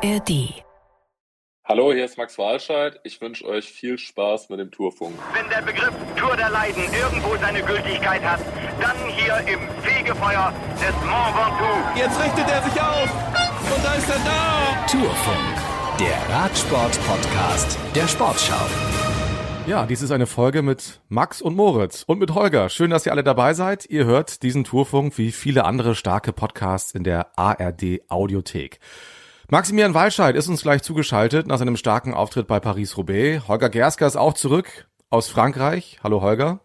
[0.00, 0.62] ARD.
[1.64, 3.00] Hallo, hier ist Max Walscheid.
[3.02, 5.14] Ich wünsche euch viel Spaß mit dem Tourfunk.
[5.34, 8.40] Wenn der Begriff Tour der Leiden irgendwo seine Gültigkeit hat,
[8.80, 11.98] dann hier im Fegefeuer des Mont Ventoux.
[11.98, 13.10] Jetzt richtet er sich auf
[13.74, 14.86] und da ist er da.
[14.86, 18.66] Tourfunk, der Radsport-Podcast der Sportschau.
[19.66, 22.68] Ja, dies ist eine Folge mit Max und Moritz und mit Holger.
[22.68, 23.84] Schön, dass ihr alle dabei seid.
[23.90, 28.78] Ihr hört diesen Tourfunk wie viele andere starke Podcasts in der ARD Audiothek.
[29.50, 33.48] Maximilian Walscheid ist uns gleich zugeschaltet nach seinem starken Auftritt bei Paris-Roubaix.
[33.48, 35.98] Holger Gersker ist auch zurück aus Frankreich.
[36.04, 36.60] Hallo Holger.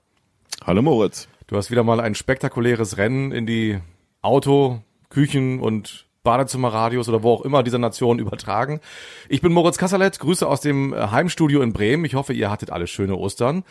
[0.68, 1.30] Hallo Moritz.
[1.48, 3.80] Du hast wieder mal ein spektakuläres Rennen in die
[4.22, 8.82] Auto, Küchen und Badezimmerradios oder wo auch immer dieser Nation übertragen.
[9.30, 12.04] Ich bin Moritz Kasserlet, Grüße aus dem Heimstudio in Bremen.
[12.04, 13.64] Ich hoffe, ihr hattet alle schöne Ostern.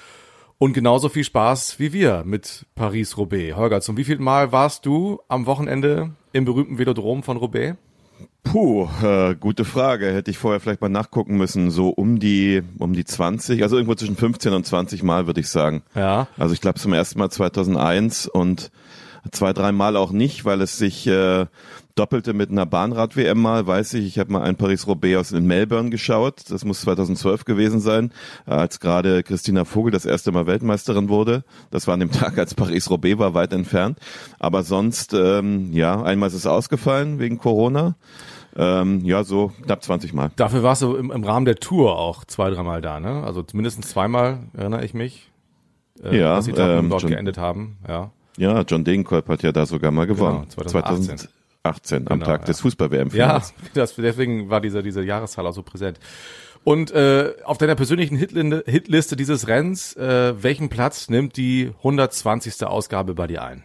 [0.56, 3.56] Und genauso viel Spaß wie wir mit Paris-Roubaix.
[3.56, 7.76] Holger, zum wievielten Mal warst du am Wochenende im berühmten Velodrom von Roubaix?
[8.44, 10.12] Puh, äh, gute Frage.
[10.12, 11.70] Hätte ich vorher vielleicht mal nachgucken müssen.
[11.70, 15.48] So um die um die 20, also irgendwo zwischen 15 und 20 Mal würde ich
[15.48, 15.82] sagen.
[15.94, 16.28] Ja.
[16.36, 18.70] Also ich glaube zum ersten Mal 2001 und
[19.30, 21.46] zwei, drei Mal auch nicht, weil es sich äh,
[21.94, 24.06] doppelte mit einer Bahnrad-WM mal, weiß ich.
[24.06, 26.50] Ich habe mal ein Paris-Roubaix aus in Melbourne geschaut.
[26.50, 28.12] Das muss 2012 gewesen sein,
[28.46, 31.44] als gerade Christina Vogel das erste Mal Weltmeisterin wurde.
[31.70, 33.98] Das war an dem Tag, als Paris-Roubaix war, weit entfernt.
[34.38, 37.94] Aber sonst, ähm, ja, einmal ist es ausgefallen wegen Corona.
[38.54, 40.30] Ähm, ja, so knapp 20 Mal.
[40.36, 43.22] Dafür warst du im, im Rahmen der Tour auch zwei, dreimal da, ne?
[43.24, 45.30] Also mindestens zweimal, erinnere ich mich.
[46.02, 48.10] Äh, ja, dass die Etappen ähm, dort John- geendet haben, ja.
[48.38, 50.46] Ja, John Degenkolb hat ja da sogar mal gewonnen.
[50.56, 51.28] Genau, 2018.
[51.62, 52.46] 2018 am Genau, Tag ja.
[52.46, 53.42] des fußball wm Ja,
[53.74, 55.98] das, deswegen war diese, diese Jahreszahl auch so präsent.
[56.64, 62.64] Und äh, auf deiner persönlichen Hitlinde, Hitliste dieses Rennens, äh, welchen Platz nimmt die 120.
[62.64, 63.64] Ausgabe bei dir ein?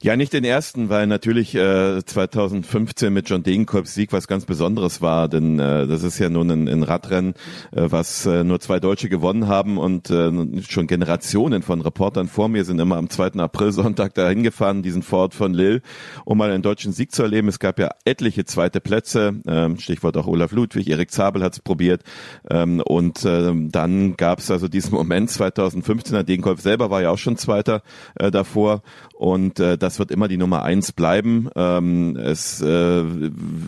[0.00, 5.02] Ja, nicht den ersten, weil natürlich äh, 2015 mit John Degenkolbs Sieg was ganz Besonderes
[5.02, 7.34] war, denn äh, das ist ja nun ein, ein Radrennen,
[7.72, 10.30] äh, was äh, nur zwei Deutsche gewonnen haben und äh,
[10.62, 13.40] schon Generationen von Reportern vor mir sind immer am 2.
[13.40, 15.82] April Sonntag dahin gefahren, diesen Ford von Lille,
[16.24, 17.48] um mal einen deutschen Sieg zu erleben.
[17.48, 21.60] Es gab ja etliche zweite Plätze, ähm, Stichwort auch Olaf Ludwig, Erik Zabel hat es
[21.60, 22.04] probiert
[22.48, 27.18] ähm, und ähm, dann gab es also diesen Moment 2015, Degenkolb selber war ja auch
[27.18, 27.82] schon Zweiter
[28.14, 28.82] äh, davor
[29.18, 31.50] und äh, das wird immer die Nummer eins bleiben.
[31.56, 33.02] Ähm, es äh,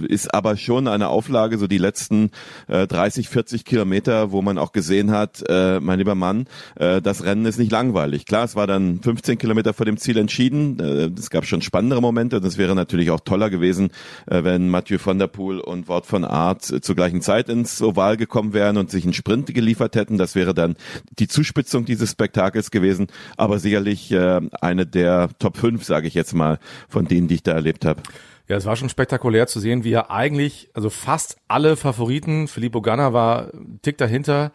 [0.06, 2.30] ist aber schon eine Auflage, so die letzten
[2.68, 6.46] äh, 30, 40 Kilometer, wo man auch gesehen hat, äh, mein lieber Mann,
[6.76, 8.26] äh, das Rennen ist nicht langweilig.
[8.26, 10.78] Klar, es war dann 15 Kilometer vor dem Ziel entschieden.
[10.78, 13.90] Äh, es gab schon spannendere Momente und es wäre natürlich auch toller gewesen,
[14.26, 18.16] äh, wenn Mathieu van der Poel und Wort von Art zur gleichen Zeit ins Oval
[18.16, 20.16] gekommen wären und sich einen Sprint geliefert hätten.
[20.16, 20.76] Das wäre dann
[21.18, 26.34] die Zuspitzung dieses Spektakels gewesen, aber sicherlich äh, eine der Top 5, sage ich jetzt
[26.34, 28.02] mal, von denen, die ich da erlebt habe.
[28.46, 32.80] Ja, es war schon spektakulär zu sehen, wie er eigentlich, also fast alle Favoriten, Filippo
[32.82, 33.50] Ganna war
[33.82, 34.52] Tick dahinter,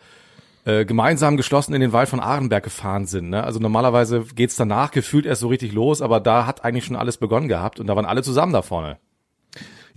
[0.65, 3.29] äh, gemeinsam geschlossen in den Wald von Arenberg gefahren sind.
[3.29, 3.43] Ne?
[3.43, 7.17] Also normalerweise geht's danach gefühlt erst so richtig los, aber da hat eigentlich schon alles
[7.17, 8.97] begonnen gehabt und da waren alle zusammen da vorne.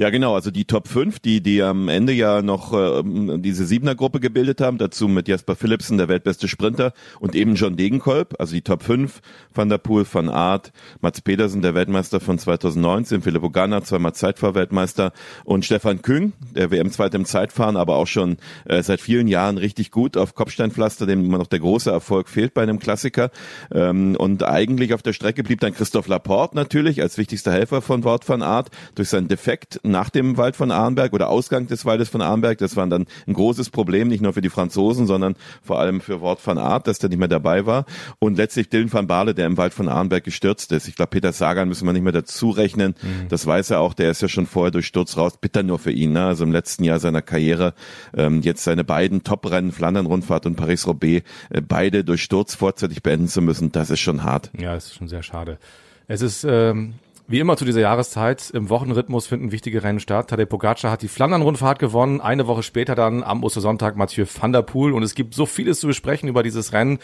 [0.01, 4.21] Ja, genau, also die Top 5, die, die am Ende ja noch ähm, diese Siebener-Gruppe
[4.21, 8.63] gebildet haben, dazu mit Jasper Philipsen, der weltbeste Sprinter, und eben John Degenkolb, also die
[8.63, 9.21] Top 5,
[9.53, 10.71] Van der Poel, Van Aert,
[11.01, 15.11] Mats Pedersen, der Weltmeister von 2019, Philipp Ganna, zweimal Zeitfahrweltmeister,
[15.43, 18.37] und Stefan Küng, der WM-Zweite im Zeitfahren, aber auch schon
[18.67, 22.55] äh, seit vielen Jahren richtig gut auf Kopfsteinpflaster, dem immer noch der große Erfolg fehlt
[22.55, 23.33] bei einem Klassiker.
[23.75, 28.05] Ähm, und eigentlich auf der Strecke blieb dann Christoph Laporte natürlich als wichtigster Helfer von
[28.05, 28.69] Wout van Aert.
[28.95, 32.59] Durch seinen Defekt nach dem Wald von Arnberg oder Ausgang des Waldes von Arnberg.
[32.59, 36.21] Das war dann ein großes Problem, nicht nur für die Franzosen, sondern vor allem für
[36.21, 37.85] Wout van Aert, dass der nicht mehr dabei war.
[38.19, 40.89] Und letztlich Dylan van Baarle, der im Wald von Arnberg gestürzt ist.
[40.89, 42.95] Ich glaube, Peter Sagan müssen wir nicht mehr dazu rechnen.
[43.29, 43.95] Das weiß er auch.
[43.95, 45.39] Der ist ja schon vorher durch Sturz raus.
[45.41, 46.13] Bitter nur für ihn.
[46.13, 46.25] Ne?
[46.25, 47.75] Also im letzten Jahr seiner Karriere
[48.17, 53.41] ähm, jetzt seine beiden Top-Rennen, Flandern-Rundfahrt und Paris-Roubaix, äh, beide durch Sturz vorzeitig beenden zu
[53.43, 54.51] müssen, das ist schon hart.
[54.59, 55.59] Ja, das ist schon sehr schade.
[56.07, 56.95] Es ist ähm,
[57.31, 60.31] wie immer zu dieser Jahreszeit im Wochenrhythmus finden wichtige Rennen statt.
[60.31, 62.23] Tadej Pogacar hat die Flandern-Rundfahrt gewonnen.
[62.23, 64.95] Eine Woche später dann am Ostersonntag Mathieu van der Poel.
[64.95, 66.99] Und es gibt so vieles zu besprechen über dieses Rennen.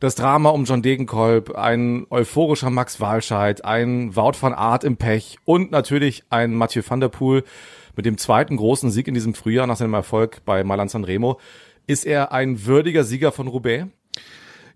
[0.00, 5.38] Das Drama um John Degenkolb, ein euphorischer Max Walscheid, ein Wout van Aert im Pech
[5.44, 7.44] und natürlich ein Mathieu van der Poel
[7.94, 11.38] mit dem zweiten großen Sieg in diesem Frühjahr nach seinem Erfolg bei Milan Sanremo.
[11.86, 13.86] Ist er ein würdiger Sieger von Roubaix?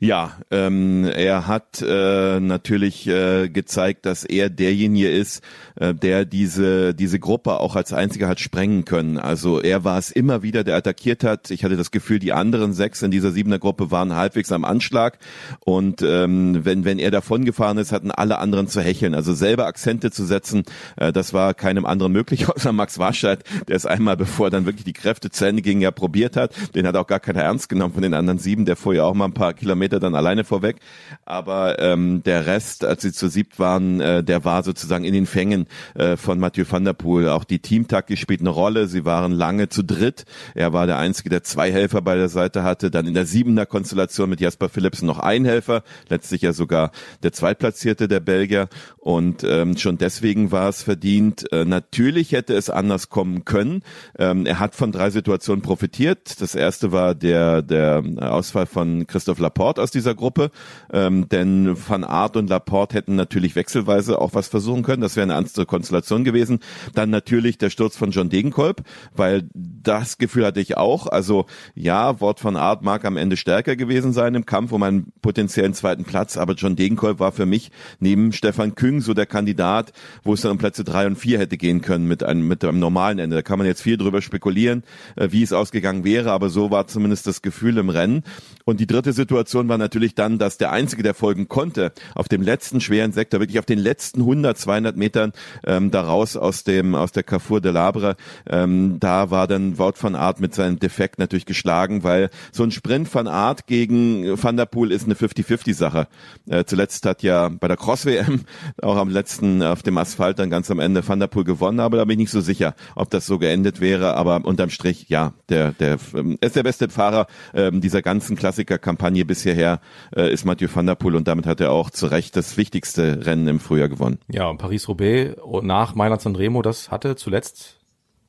[0.00, 5.42] Ja, ähm, er hat äh, natürlich äh, gezeigt, dass er derjenige ist,
[5.76, 9.18] äh, der diese diese Gruppe auch als einziger hat sprengen können.
[9.18, 11.50] Also er war es immer wieder, der attackiert hat.
[11.50, 15.18] Ich hatte das Gefühl, die anderen sechs in dieser siebener Gruppe waren halbwegs am Anschlag
[15.60, 19.14] und ähm, wenn wenn er davon gefahren ist, hatten alle anderen zu hecheln.
[19.14, 20.64] Also selber Akzente zu setzen,
[20.96, 24.84] äh, das war keinem anderen möglich, außer Max Warscheid, der es einmal, bevor dann wirklich
[24.84, 26.52] die Kräfte zu Ende gingen, ja probiert hat.
[26.74, 29.26] Den hat auch gar keiner ernst genommen von den anderen sieben, der vorher auch mal
[29.26, 30.76] ein paar Kilometer Kilometer dann alleine vorweg.
[31.24, 35.26] Aber ähm, der Rest, als sie zu siebt waren, äh, der war sozusagen in den
[35.26, 37.28] Fängen äh, von Mathieu van der Poel.
[37.28, 38.88] Auch die Teamtaktik spielt eine Rolle.
[38.88, 40.24] Sie waren lange zu dritt.
[40.54, 42.90] Er war der Einzige, der zwei Helfer bei der Seite hatte.
[42.90, 45.82] Dann in der siebener Konstellation mit Jasper Philipsen noch ein Helfer.
[46.08, 46.90] Letztlich ja sogar
[47.22, 48.68] der Zweitplatzierte der Belgier.
[48.98, 51.50] Und ähm, schon deswegen war es verdient.
[51.52, 53.82] Äh, natürlich hätte es anders kommen können.
[54.18, 56.40] Ähm, er hat von drei Situationen profitiert.
[56.40, 60.50] Das erste war der, der Ausfall von Christoph Laporte Laporte aus dieser Gruppe,
[60.92, 65.02] ähm, denn Van Aert und Laporte hätten natürlich wechselweise auch was versuchen können.
[65.02, 66.60] Das wäre eine andere Konstellation gewesen.
[66.94, 68.82] Dann natürlich der Sturz von John Degenkolb,
[69.14, 71.06] weil das Gefühl hatte ich auch.
[71.06, 75.12] Also ja, Wort von Art mag am Ende stärker gewesen sein im Kampf um einen
[75.22, 79.92] potenziellen zweiten Platz, aber John Degenkolb war für mich neben Stefan Küng so der Kandidat,
[80.22, 82.78] wo es dann um Plätze drei und vier hätte gehen können mit einem, mit einem
[82.78, 83.36] normalen Ende.
[83.36, 84.84] Da kann man jetzt viel drüber spekulieren,
[85.16, 88.22] äh, wie es ausgegangen wäre, aber so war zumindest das Gefühl im Rennen.
[88.64, 92.28] Und die dritte Situation Situation war natürlich dann, dass der Einzige, der folgen konnte, auf
[92.28, 95.32] dem letzten schweren Sektor, wirklich auf den letzten 100, 200 Metern
[95.66, 98.16] ähm, daraus aus dem aus der Carrefour de Labre,
[98.48, 102.70] ähm, da war dann Wout van Aert mit seinem Defekt natürlich geschlagen, weil so ein
[102.70, 106.06] Sprint van Aert gegen Van der Poel ist eine 50-50-Sache.
[106.48, 108.42] Äh, zuletzt hat ja bei der Cross-WM
[108.82, 111.96] auch am letzten auf dem Asphalt dann ganz am Ende Van der Poel gewonnen, aber
[111.96, 115.32] da bin ich nicht so sicher, ob das so geendet wäre, aber unterm Strich, ja,
[115.48, 119.80] der, der ähm, ist der beste Fahrer ähm, dieser ganzen Klassiker-Kampagne bisher hierher
[120.14, 123.24] äh, ist Mathieu van der Poel und damit hat er auch zu Recht das wichtigste
[123.24, 124.18] Rennen im Frühjahr gewonnen.
[124.28, 127.80] Ja, und Paris-Roubaix nach Mailand San Remo, das hatte zuletzt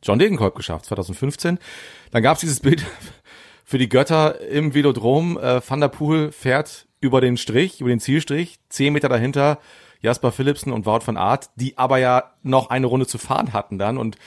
[0.04, 1.58] John Degenkolb geschafft, 2015.
[2.12, 2.86] Dann gab es dieses Bild
[3.66, 5.38] für die Götter im Velodrom.
[5.38, 9.60] Äh, van der Poel fährt über den Strich, über den Zielstrich, zehn Meter dahinter
[10.02, 13.80] Jasper Philipsen und Wout van Aert, die aber ja noch eine Runde zu fahren hatten
[13.80, 14.18] dann und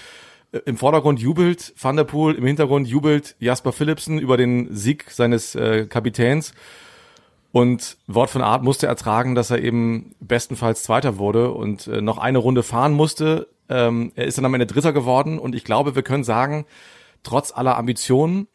[0.52, 5.10] äh, im Vordergrund jubelt Van der Poel, im Hintergrund jubelt Jasper Philipsen über den Sieg
[5.10, 6.52] seines äh, Kapitäns.
[7.50, 12.18] Und Wort von Art musste ertragen, dass er eben bestenfalls Zweiter wurde und äh, noch
[12.18, 13.48] eine Runde fahren musste.
[13.68, 16.66] Ähm, er ist dann am Ende Dritter geworden und ich glaube, wir können sagen,
[17.22, 18.48] trotz aller Ambitionen,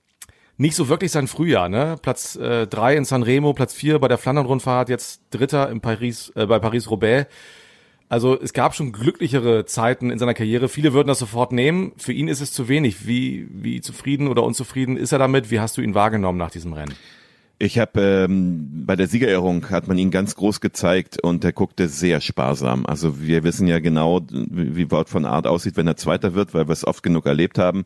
[0.58, 1.96] nicht so wirklich sein Frühjahr, ne?
[2.02, 6.46] Platz äh, drei in Sanremo, Platz vier bei der Flandern-Rundfahrt, jetzt Dritter in Paris, äh,
[6.46, 7.28] bei Paris-Roubaix.
[8.08, 10.70] Also es gab schon glücklichere Zeiten in seiner Karriere.
[10.70, 11.94] Viele würden das sofort nehmen.
[11.98, 13.08] Für ihn ist es zu wenig.
[13.08, 15.50] Wie, wie zufrieden oder unzufrieden ist er damit?
[15.50, 16.94] Wie hast du ihn wahrgenommen nach diesem Rennen?
[17.64, 21.88] Ich habe ähm, bei der Siegerehrung hat man ihn ganz groß gezeigt und er guckte
[21.88, 22.86] sehr sparsam.
[22.86, 26.68] Also wir wissen ja genau, wie, Wort von Art aussieht, wenn er Zweiter wird, weil
[26.68, 27.86] wir es oft genug erlebt haben.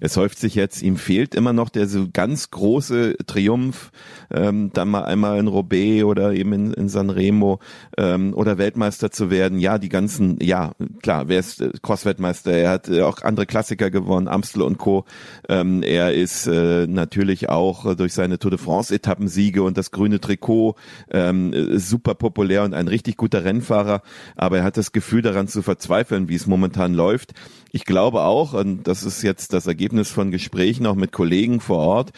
[0.00, 3.90] Es häuft sich jetzt, ihm fehlt immer noch der so ganz große Triumph,
[4.30, 7.58] ähm, dann mal einmal in Roubaix oder eben in, in Sanremo
[7.98, 9.58] ähm, oder Weltmeister zu werden.
[9.58, 10.72] Ja, die ganzen, ja
[11.02, 12.52] klar, wer ist äh, Cross-Weltmeister?
[12.52, 15.04] Er hat äh, auch andere Klassiker gewonnen, Amstel und Co.
[15.50, 20.20] Ähm, er ist äh, natürlich auch durch seine Tour de France-Etappe Etappensiege und das grüne
[20.20, 20.76] Trikot,
[21.10, 24.02] ähm, super populär und ein richtig guter Rennfahrer,
[24.36, 27.34] aber er hat das Gefühl daran zu verzweifeln, wie es momentan läuft.
[27.72, 31.78] Ich glaube auch, und das ist jetzt das Ergebnis von Gesprächen auch mit Kollegen vor
[31.78, 32.12] Ort,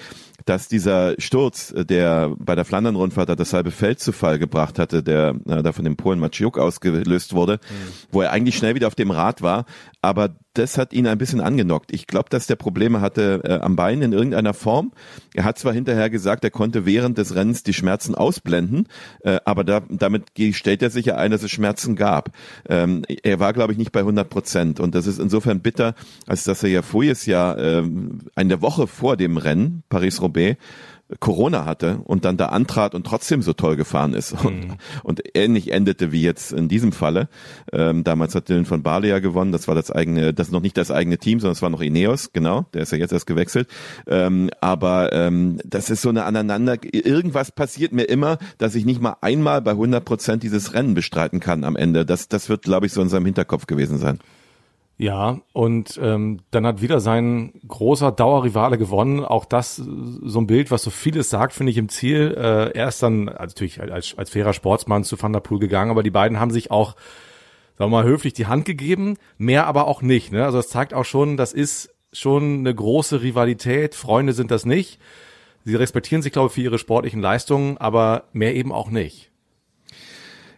[0.44, 5.36] dass dieser Sturz, der bei der Flandern-Rundfahrt das halbe Feld zu Fall gebracht hatte, der
[5.46, 7.92] äh, da von dem Polen Maciuk ausgelöst wurde, mhm.
[8.10, 9.66] wo er eigentlich schnell wieder auf dem Rad war,
[10.02, 11.92] aber das hat ihn ein bisschen angenockt.
[11.92, 14.92] Ich glaube, dass der Probleme hatte äh, am Bein in irgendeiner Form.
[15.34, 18.88] Er hat zwar hinterher gesagt, er konnte während des Rennens die Schmerzen ausblenden,
[19.20, 22.30] äh, aber da, damit stellt er sich ja ein, dass es Schmerzen gab.
[22.68, 25.94] Ähm, er war, glaube ich, nicht bei 100 Prozent und das ist insofern bitter,
[26.26, 27.82] als dass er ja voriges Jahr, äh,
[28.34, 30.56] eine Woche vor dem Rennen, Paris-Roubaix,
[31.18, 34.74] Corona hatte und dann da antrat und trotzdem so toll gefahren ist und, mhm.
[35.02, 37.28] und ähnlich endete wie jetzt in diesem Falle.
[37.72, 40.60] Ähm, damals hat Dylan von Barley ja gewonnen, das war das eigene, das ist noch
[40.60, 43.26] nicht das eigene Team, sondern es war noch Ineos, genau, der ist ja jetzt erst
[43.26, 43.68] gewechselt.
[44.06, 49.00] Ähm, aber ähm, das ist so eine aneinander, irgendwas passiert mir immer, dass ich nicht
[49.00, 52.06] mal einmal bei 100 Prozent dieses Rennen bestreiten kann am Ende.
[52.06, 54.20] Das, das wird, glaube ich, so in seinem Hinterkopf gewesen sein.
[55.00, 59.24] Ja, und ähm, dann hat wieder sein großer Dauerrivale gewonnen.
[59.24, 62.34] Auch das so ein Bild, was so vieles sagt, finde ich im Ziel.
[62.36, 65.90] Äh, er ist dann also natürlich als, als fairer Sportsmann zu Van der Poel gegangen,
[65.90, 66.96] aber die beiden haben sich auch,
[67.78, 70.32] sagen wir mal, höflich die Hand gegeben, mehr aber auch nicht.
[70.32, 70.44] Ne?
[70.44, 73.94] Also das zeigt auch schon, das ist schon eine große Rivalität.
[73.94, 75.00] Freunde sind das nicht.
[75.64, 79.29] Sie respektieren sich, glaube ich, für ihre sportlichen Leistungen, aber mehr eben auch nicht.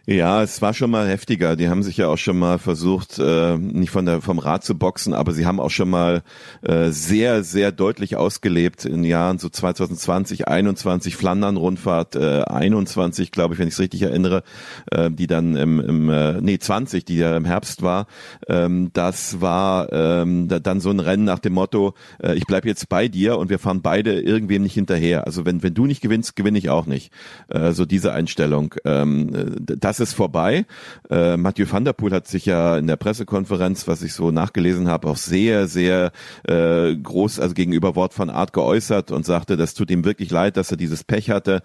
[0.05, 1.55] Ja, es war schon mal heftiger.
[1.55, 4.77] Die haben sich ja auch schon mal versucht, äh, nicht von der vom Rad zu
[4.77, 6.23] boxen, aber sie haben auch schon mal
[6.61, 13.61] äh, sehr, sehr deutlich ausgelebt in Jahren so 2020, 21 Flandern-Rundfahrt, äh, 21, glaube ich,
[13.61, 14.43] wenn ich es richtig erinnere,
[14.91, 18.07] äh, die dann im, im äh, nee 20, die ja im Herbst war.
[18.49, 22.65] Ähm, das war ähm, da, dann so ein Rennen nach dem Motto: äh, Ich bleib
[22.65, 25.25] jetzt bei dir und wir fahren beide irgendwem nicht hinterher.
[25.25, 27.13] Also wenn wenn du nicht gewinnst, gewinne ich auch nicht.
[27.47, 28.75] Äh, so diese Einstellung.
[28.83, 30.65] Ähm, äh, das ist vorbei.
[31.11, 34.87] Äh, Mathieu van der Poel hat sich ja in der Pressekonferenz, was ich so nachgelesen
[34.87, 36.11] habe, auch sehr, sehr
[36.47, 40.57] äh, groß, also gegenüber Wort von Art geäußert und sagte, das tut ihm wirklich leid,
[40.57, 41.61] dass er dieses Pech hatte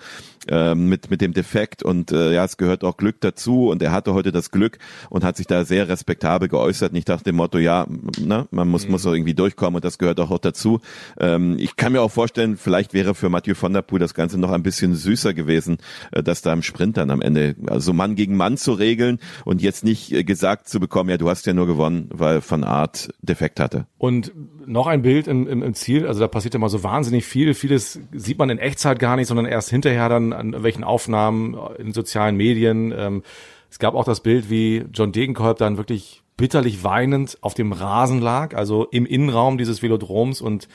[0.47, 3.92] äh, mit, mit dem Defekt und äh, ja, es gehört auch Glück dazu und er
[3.92, 4.76] hatte heute das Glück
[5.08, 7.87] und hat sich da sehr respektabel geäußert, nicht nach dem Motto, ja,
[8.20, 8.90] ne, man muss, mhm.
[8.90, 10.80] muss irgendwie durchkommen und das gehört auch, auch dazu.
[11.18, 14.37] Ähm, ich kann mir auch vorstellen, vielleicht wäre für Mathieu van der Poel das Ganze
[14.37, 15.78] noch ein bisschen süßer gewesen,
[16.12, 19.63] äh, dass da im Sprint dann am Ende, also Mann gegen Mann zu regeln und
[19.63, 23.09] jetzt nicht äh, gesagt zu bekommen, ja, du hast ja nur gewonnen, weil Van Art
[23.23, 23.87] defekt hatte.
[23.97, 24.33] Und
[24.67, 27.55] noch ein Bild im, im, im Ziel, also da passiert mal so wahnsinnig viel.
[27.55, 31.93] Vieles sieht man in Echtzeit gar nicht, sondern erst hinterher dann an welchen Aufnahmen in
[31.93, 32.93] sozialen Medien.
[32.95, 33.23] Ähm,
[33.71, 38.21] es gab auch das Bild, wie John Degenkolb dann wirklich bitterlich weinend auf dem Rasen
[38.21, 40.69] lag, also im Innenraum dieses Velodroms und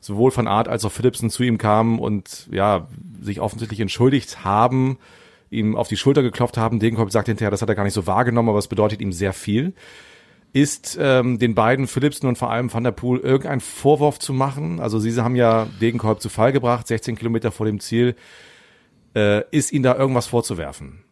[0.00, 2.88] sowohl von Art als auch Philipsen zu ihm kamen und ja,
[3.20, 4.98] sich offensichtlich entschuldigt haben
[5.50, 6.78] ihm auf die Schulter geklopft haben.
[6.78, 9.32] Degenkolb sagt hinterher, das hat er gar nicht so wahrgenommen, aber es bedeutet ihm sehr
[9.32, 9.74] viel.
[10.52, 14.80] Ist ähm, den beiden Philipsen und vor allem Van der Poel irgendein Vorwurf zu machen?
[14.80, 18.14] Also sie haben ja Degenkolb zu Fall gebracht, 16 Kilometer vor dem Ziel.
[19.14, 21.04] Äh, ist ihnen da irgendwas vorzuwerfen?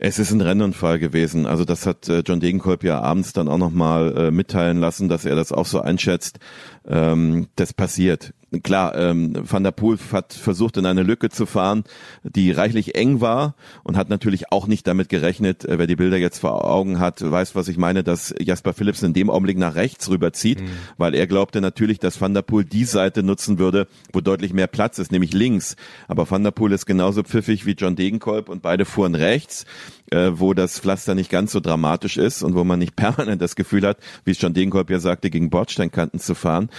[0.00, 1.46] Es ist ein Rennunfall gewesen.
[1.46, 5.24] Also das hat äh, John Degenkolb ja abends dann auch nochmal äh, mitteilen lassen, dass
[5.24, 6.38] er das auch so einschätzt.
[6.86, 8.32] Ähm, das passiert
[8.62, 11.84] klar, ähm, Van der Poel hat versucht, in eine Lücke zu fahren,
[12.22, 16.16] die reichlich eng war und hat natürlich auch nicht damit gerechnet, äh, wer die Bilder
[16.16, 19.74] jetzt vor Augen hat, weiß, was ich meine, dass Jasper Philips in dem Augenblick nach
[19.74, 20.68] rechts rüberzieht, mhm.
[20.96, 24.66] weil er glaubte natürlich, dass Van der Poel die Seite nutzen würde, wo deutlich mehr
[24.66, 25.76] Platz ist, nämlich links.
[26.06, 29.66] Aber Van der Poel ist genauso pfiffig wie John Degenkolb und beide fuhren rechts,
[30.10, 33.56] äh, wo das Pflaster nicht ganz so dramatisch ist und wo man nicht permanent das
[33.56, 36.70] Gefühl hat, wie es John Degenkolb ja sagte, gegen Bordsteinkanten zu fahren.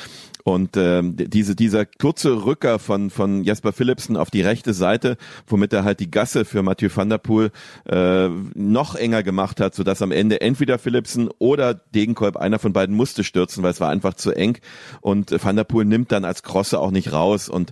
[0.50, 5.16] Und ähm, diese, dieser kurze Rücker von, von Jasper Philipsen auf die rechte Seite,
[5.46, 7.52] womit er halt die Gasse für Mathieu van der Poel
[7.86, 12.96] äh, noch enger gemacht hat, sodass am Ende entweder Philipsen oder Degenkolb, einer von beiden
[12.96, 14.58] musste stürzen, weil es war einfach zu eng.
[15.02, 17.48] Und van der Poel nimmt dann als Krosse auch nicht raus.
[17.48, 17.72] Und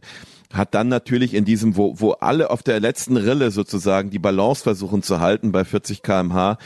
[0.53, 4.63] hat dann natürlich in diesem, wo, wo alle auf der letzten Rille sozusagen die Balance
[4.63, 6.57] versuchen zu halten bei 40 kmh,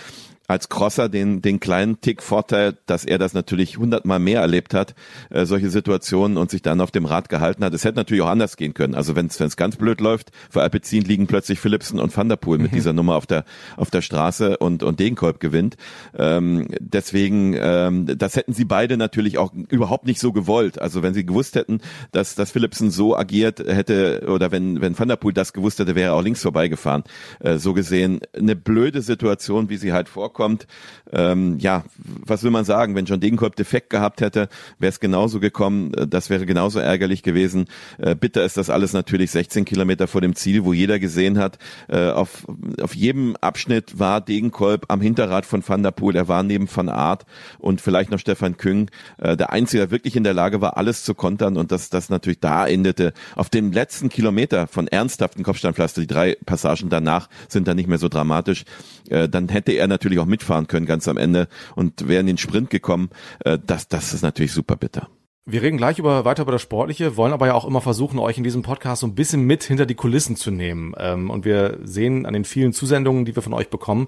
[0.51, 4.96] als Crosser den, den kleinen Tick Vorteil, dass er das natürlich hundertmal mehr erlebt hat,
[5.29, 7.74] äh, solche Situationen und sich dann auf dem Rad gehalten hat.
[7.74, 8.93] Es hätte natürlich auch anders gehen können.
[8.93, 12.60] Also wenn es ganz blöd läuft, für Alpecin liegen plötzlich Philipsen und Van der Poel
[12.60, 12.75] mit mhm.
[12.75, 13.46] dieser Nummer auf der
[13.77, 15.77] auf der Straße und und Degenkolb gewinnt.
[16.17, 20.81] Ähm, deswegen, ähm, das hätten sie beide natürlich auch überhaupt nicht so gewollt.
[20.81, 21.79] Also wenn sie gewusst hätten,
[22.12, 25.96] dass dass Philipsen so agiert hätte oder wenn wenn Van der Poel das gewusst hätte,
[25.96, 27.03] wäre er auch links vorbeigefahren.
[27.39, 30.66] Äh, so gesehen eine blöde Situation, wie sie halt vorkommt kommt.
[31.14, 31.84] Ähm, ja,
[32.26, 32.96] was will man sagen?
[32.96, 35.94] Wenn John Degenkolb defekt gehabt hätte, wäre es genauso gekommen.
[35.94, 37.66] Äh, das wäre genauso ärgerlich gewesen.
[38.00, 41.60] Äh, bitter ist das alles natürlich 16 Kilometer vor dem Ziel, wo jeder gesehen hat,
[41.90, 42.48] äh, auf,
[42.82, 46.16] auf jedem Abschnitt war Degenkolb am Hinterrad von Van der Poel.
[46.16, 47.28] Er war neben Van Aert
[47.60, 48.90] und vielleicht noch Stefan Küng.
[49.20, 52.10] Äh, der Einzige, der wirklich in der Lage war, alles zu kontern und dass das
[52.10, 53.14] natürlich da endete.
[53.36, 58.00] Auf dem letzten Kilometer von ernsthaften Kopfsteinpflaster, die drei Passagen danach sind dann nicht mehr
[58.00, 58.66] so dramatisch,
[59.10, 62.38] äh, dann hätte er natürlich auch mitfahren können ganz am Ende und wären in den
[62.40, 63.12] Sprint gekommen.
[63.46, 65.08] Äh, das, das ist natürlich super bitter.
[65.46, 68.38] Wir reden gleich über, weiter über das Sportliche, wollen aber ja auch immer versuchen, euch
[68.38, 70.94] in diesem Podcast so ein bisschen mit hinter die Kulissen zu nehmen.
[70.98, 74.08] Ähm, und wir sehen an den vielen Zusendungen, die wir von euch bekommen,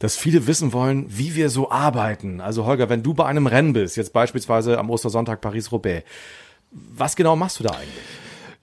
[0.00, 2.40] dass viele wissen wollen, wie wir so arbeiten.
[2.40, 6.04] Also Holger, wenn du bei einem Rennen bist, jetzt beispielsweise am Ostersonntag Paris-Roubaix,
[6.70, 8.04] was genau machst du da eigentlich?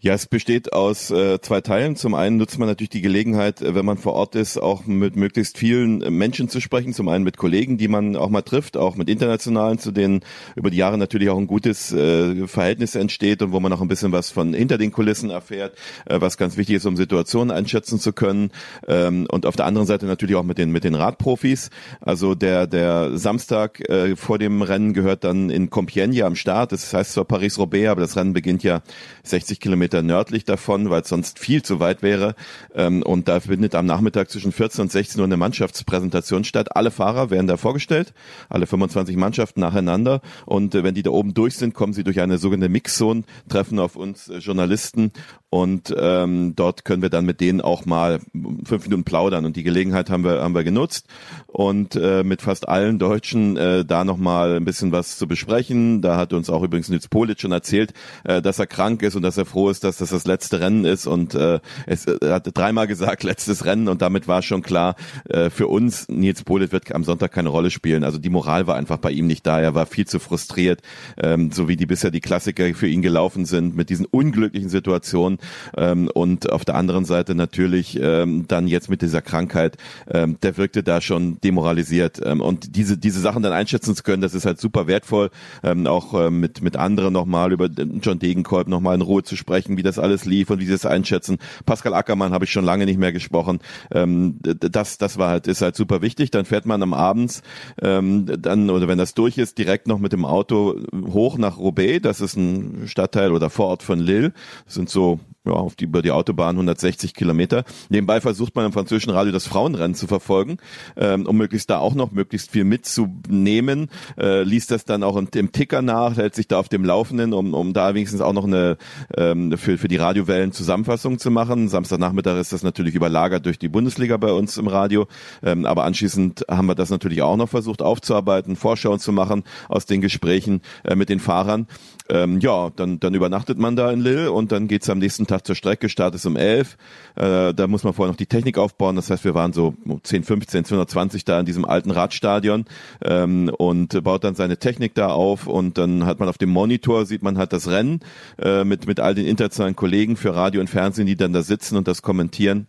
[0.04, 1.96] Ja, es besteht aus äh, zwei Teilen.
[1.96, 5.16] Zum einen nutzt man natürlich die Gelegenheit, äh, wenn man vor Ort ist, auch mit
[5.16, 6.92] möglichst vielen äh, Menschen zu sprechen.
[6.92, 10.22] Zum einen mit Kollegen, die man auch mal trifft, auch mit internationalen, zu denen
[10.56, 13.88] über die Jahre natürlich auch ein gutes äh, Verhältnis entsteht und wo man auch ein
[13.88, 18.00] bisschen was von hinter den Kulissen erfährt, äh, was ganz wichtig ist, um Situationen einschätzen
[18.00, 18.50] zu können.
[18.88, 21.70] Ähm, und auf der anderen Seite natürlich auch mit den mit den Radprofis.
[22.00, 26.72] Also der der Samstag äh, vor dem Rennen gehört dann in Compiègne am Start.
[26.72, 28.82] Das heißt zwar Paris-Roubaix, aber das Rennen beginnt ja
[29.26, 32.36] 60 Kilometer Kilometer nördlich davon, weil es sonst viel zu weit wäre.
[32.74, 36.76] Ähm, und da findet am Nachmittag zwischen 14 und 16 Uhr eine Mannschaftspräsentation statt.
[36.76, 38.14] Alle Fahrer werden da vorgestellt,
[38.50, 40.22] alle 25 Mannschaften nacheinander.
[40.46, 43.80] Und äh, wenn die da oben durch sind, kommen sie durch eine sogenannte Mixzone, treffen
[43.80, 45.12] auf uns äh, Journalisten
[45.52, 48.22] und ähm, dort können wir dann mit denen auch mal
[48.64, 51.08] fünf Minuten plaudern und die Gelegenheit haben wir haben wir genutzt
[51.48, 56.02] und äh, mit fast allen Deutschen äh, da noch mal ein bisschen was zu besprechen.
[56.02, 57.94] Da hat uns auch übrigens Nils Polic schon erzählt,
[58.24, 60.86] äh, dass er krank ist und dass er froh ist, dass das das letzte Rennen
[60.86, 64.62] ist und äh, es äh, er hat dreimal gesagt letztes Rennen und damit war schon
[64.62, 64.96] klar
[65.28, 68.06] äh, für uns Nils Polic wird am Sonntag keine Rolle spielen.
[68.06, 69.60] Also die Moral war einfach bei ihm nicht da.
[69.60, 70.82] Er war viel zu frustriert,
[71.22, 75.41] ähm, so wie die bisher die Klassiker für ihn gelaufen sind mit diesen unglücklichen Situationen
[75.78, 79.78] ähm, und auf der anderen Seite natürlich ähm, dann jetzt mit dieser Krankheit,
[80.10, 84.22] ähm, der wirkte da schon demoralisiert ähm, und diese diese Sachen dann einschätzen zu können,
[84.22, 85.30] das ist halt super wertvoll,
[85.64, 89.78] ähm, auch ähm, mit mit anderen nochmal über John Degenkolb nochmal in Ruhe zu sprechen,
[89.78, 91.38] wie das alles lief und wie sie es einschätzen.
[91.66, 93.60] Pascal Ackermann habe ich schon lange nicht mehr gesprochen.
[93.92, 96.32] Ähm, das das war halt ist halt super wichtig.
[96.32, 97.42] Dann fährt man am Abends
[97.82, 100.76] ähm, dann oder wenn das durch ist direkt noch mit dem Auto
[101.14, 102.02] hoch nach Roubaix.
[102.02, 104.34] Das ist ein Stadtteil oder Vorort von Lille.
[104.66, 107.64] Das sind so ja, auf die, über die Autobahn 160 Kilometer.
[107.90, 110.58] Nebenbei versucht man im französischen Radio das Frauenrennen zu verfolgen,
[110.96, 113.90] ähm, um möglichst da auch noch möglichst viel mitzunehmen.
[114.20, 117.56] Äh, liest das dann auch im Ticker nach, hält sich da auf dem Laufenden, um,
[117.56, 118.78] um da wenigstens auch noch eine
[119.18, 121.70] ähm, für, für die Radiowellen Zusammenfassung zu machen.
[121.70, 125.08] Samstagnachmittag ist das natürlich überlagert durch die Bundesliga bei uns im Radio.
[125.42, 129.88] Ähm, aber anschließend haben wir das natürlich auch noch versucht aufzuarbeiten, Vorschauen zu machen aus
[129.88, 131.66] den Gesprächen äh, mit den Fahrern.
[132.10, 135.48] Ähm, ja, dann, dann übernachtet man da in Lille und dann geht's am nächsten Tag
[135.48, 136.78] zur Strecke, Start ist um 11.
[137.16, 138.98] Äh, da muss man vorher noch die Technik aufbauen.
[138.98, 142.66] Das heißt, wir waren so 10, 15, 220 da in diesem alten Radstadion
[143.02, 147.06] ähm, und baut dann seine Technik da auf und dann hat man auf dem Monitor,
[147.06, 148.02] sieht man halt das Rennen
[148.40, 151.78] äh, mit, mit all den internationalen Kollegen für Radio und Fernsehen, die dann da sitzen
[151.78, 152.68] und das kommentieren.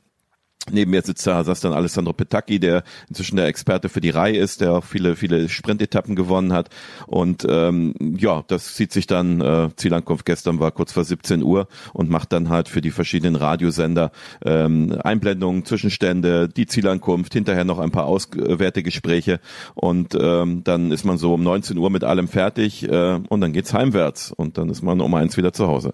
[0.71, 4.37] Neben mir sitzt da saß dann Alessandro Petacchi, der inzwischen der Experte für die Reihe
[4.37, 6.69] ist, der auch viele, viele Sprintetappen gewonnen hat.
[7.07, 11.67] Und ähm, ja, das zieht sich dann, äh, Zielankunft gestern war kurz vor 17 Uhr
[11.93, 14.13] und macht dann halt für die verschiedenen Radiosender
[14.45, 19.41] ähm, Einblendungen, Zwischenstände, die Zielankunft, hinterher noch ein paar Auswertegespräche
[19.75, 23.53] und ähm, dann ist man so um 19 Uhr mit allem fertig äh, und dann
[23.53, 25.93] geht's heimwärts und dann ist man um eins wieder zu Hause.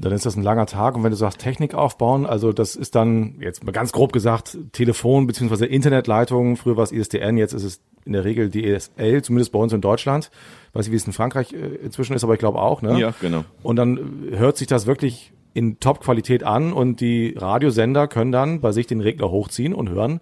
[0.00, 2.94] Dann ist das ein langer Tag und wenn du sagst Technik aufbauen, also das ist
[2.94, 6.56] dann jetzt mal ganz grob gesagt Telefon beziehungsweise Internetleitung.
[6.56, 9.80] Früher war es ISDN, jetzt ist es in der Regel DSL, zumindest bei uns in
[9.80, 10.30] Deutschland.
[10.72, 12.82] weiß nicht, wie es in Frankreich äh, inzwischen ist, aber ich glaube auch.
[12.82, 12.98] Ne?
[12.98, 13.44] Ja, genau.
[13.62, 18.72] Und dann hört sich das wirklich in Top-Qualität an und die Radiosender können dann bei
[18.72, 20.20] sich den Regler hochziehen und hören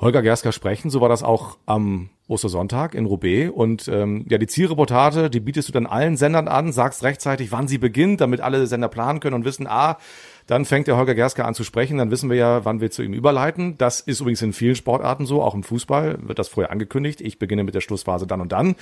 [0.00, 0.90] Holger Gersker sprechen.
[0.90, 3.50] So war das auch am Ostersonntag in Roubaix.
[3.50, 7.68] Und ähm, ja, die Zielreportage, die bietest du dann allen Sendern an, sagst rechtzeitig, wann
[7.68, 9.98] sie beginnt, damit alle Sender planen können und wissen, ah,
[10.46, 13.02] dann fängt der Holger Gersker an zu sprechen, dann wissen wir ja, wann wir zu
[13.02, 13.78] ihm überleiten.
[13.78, 17.20] Das ist übrigens in vielen Sportarten so, auch im Fußball wird das vorher angekündigt.
[17.22, 18.74] Ich beginne mit der Schlussphase dann und dann.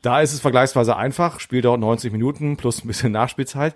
[0.00, 3.74] Da ist es vergleichsweise einfach, Spiel dauert 90 Minuten plus ein bisschen Nachspielzeit.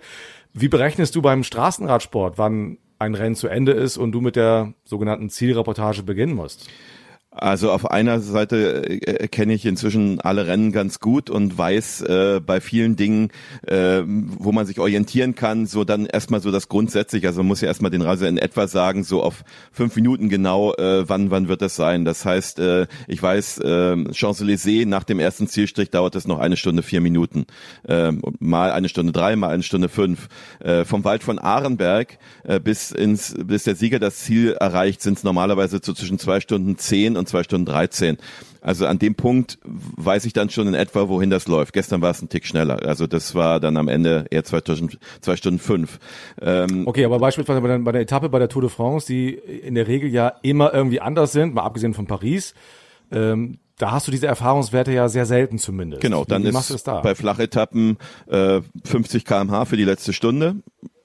[0.53, 4.73] Wie berechnest du beim Straßenradsport, wann ein Rennen zu Ende ist und du mit der
[4.83, 6.69] sogenannten Zielreportage beginnen musst?
[7.39, 12.41] Also auf einer Seite äh, kenne ich inzwischen alle Rennen ganz gut und weiß äh,
[12.43, 13.29] bei vielen Dingen,
[13.65, 17.61] äh, wo man sich orientieren kann, so dann erstmal so das grundsätzlich, also man muss
[17.61, 21.47] ja erstmal den Reise in etwa sagen, so auf fünf Minuten genau, äh, wann wann
[21.47, 22.05] wird das sein.
[22.05, 26.57] Das heißt, äh, ich weiß, äh, Champs-Élysées nach dem ersten Zielstrich dauert es noch eine
[26.57, 27.45] Stunde vier Minuten,
[27.87, 30.27] äh, mal eine Stunde drei, mal eine Stunde fünf.
[30.59, 35.17] Äh, vom Wald von Ahrenberg äh, bis ins bis der Sieger das Ziel erreicht, sind
[35.17, 38.17] es normalerweise so zwischen zwei Stunden zehn und zwei Stunden 13.
[38.61, 41.73] Also an dem Punkt weiß ich dann schon in etwa, wohin das läuft.
[41.73, 42.85] Gestern war es ein Tick schneller.
[42.85, 45.99] Also das war dann am Ende eher zwei, Stunden, zwei Stunden fünf.
[46.41, 49.29] Ähm okay, aber beispielsweise bei der, bei der Etappe bei der Tour de France, die
[49.33, 52.53] in der Regel ja immer irgendwie anders sind, mal abgesehen von Paris,
[53.11, 56.01] ähm, da hast du diese Erfahrungswerte ja sehr selten zumindest.
[56.01, 60.55] Genau, dann Wie ist bei Flachetappen äh, 50 kmh für die letzte Stunde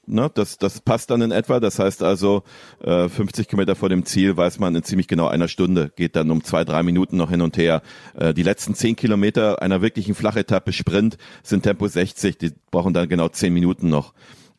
[0.05, 1.61] Ne, das, das passt dann in etwa.
[1.61, 2.43] Das heißt also,
[2.81, 6.31] äh, 50 Kilometer vor dem Ziel weiß man in ziemlich genau einer Stunde, geht dann
[6.33, 7.83] um zwei, drei Minuten noch hin und her.
[8.15, 13.09] Äh, die letzten zehn Kilometer einer wirklichen Flachetappe Sprint sind Tempo 60, die brauchen dann
[13.09, 14.13] genau zehn Minuten noch.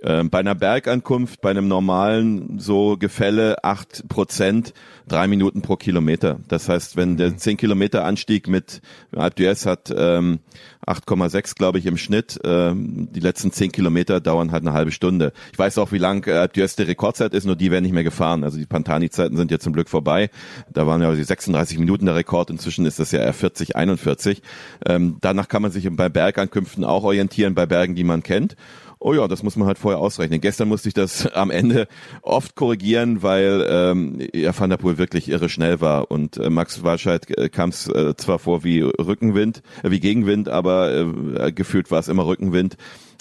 [0.05, 4.73] Ähm, bei einer Bergankunft, bei einem normalen so Gefälle acht Prozent,
[5.07, 6.39] drei Minuten pro Kilometer.
[6.49, 8.81] Das heißt, wenn der zehn Kilometer Anstieg mit
[9.15, 10.39] Alp d'Huez hat ähm,
[10.85, 15.31] 8,6 glaube ich im Schnitt, ähm, die letzten zehn Kilometer dauern halt eine halbe Stunde.
[15.53, 17.93] Ich weiß auch, wie lang äh, Alp d'Huez die Rekordzeit ist, nur die werden nicht
[17.93, 18.43] mehr gefahren.
[18.43, 20.29] Also die Pantani-Zeiten sind ja zum Glück vorbei.
[20.71, 22.49] Da waren ja die 36 Minuten der Rekord.
[22.49, 24.41] Inzwischen ist das ja eher 40, 41.
[24.85, 28.57] Ähm, danach kann man sich bei Bergankünften auch orientieren, bei Bergen, die man kennt.
[29.05, 30.39] Oh ja, das muss man halt vorher ausrechnen.
[30.39, 31.89] Gestern musste ich das am Ende
[32.21, 36.83] oft korrigieren, weil ähm, ja, Van der Poel wirklich irre schnell war und äh, Max
[36.83, 41.91] Walscheid äh, kam es äh, zwar vor wie Rückenwind, äh, wie Gegenwind, aber äh, gefühlt
[41.91, 42.77] war es immer Rückenwind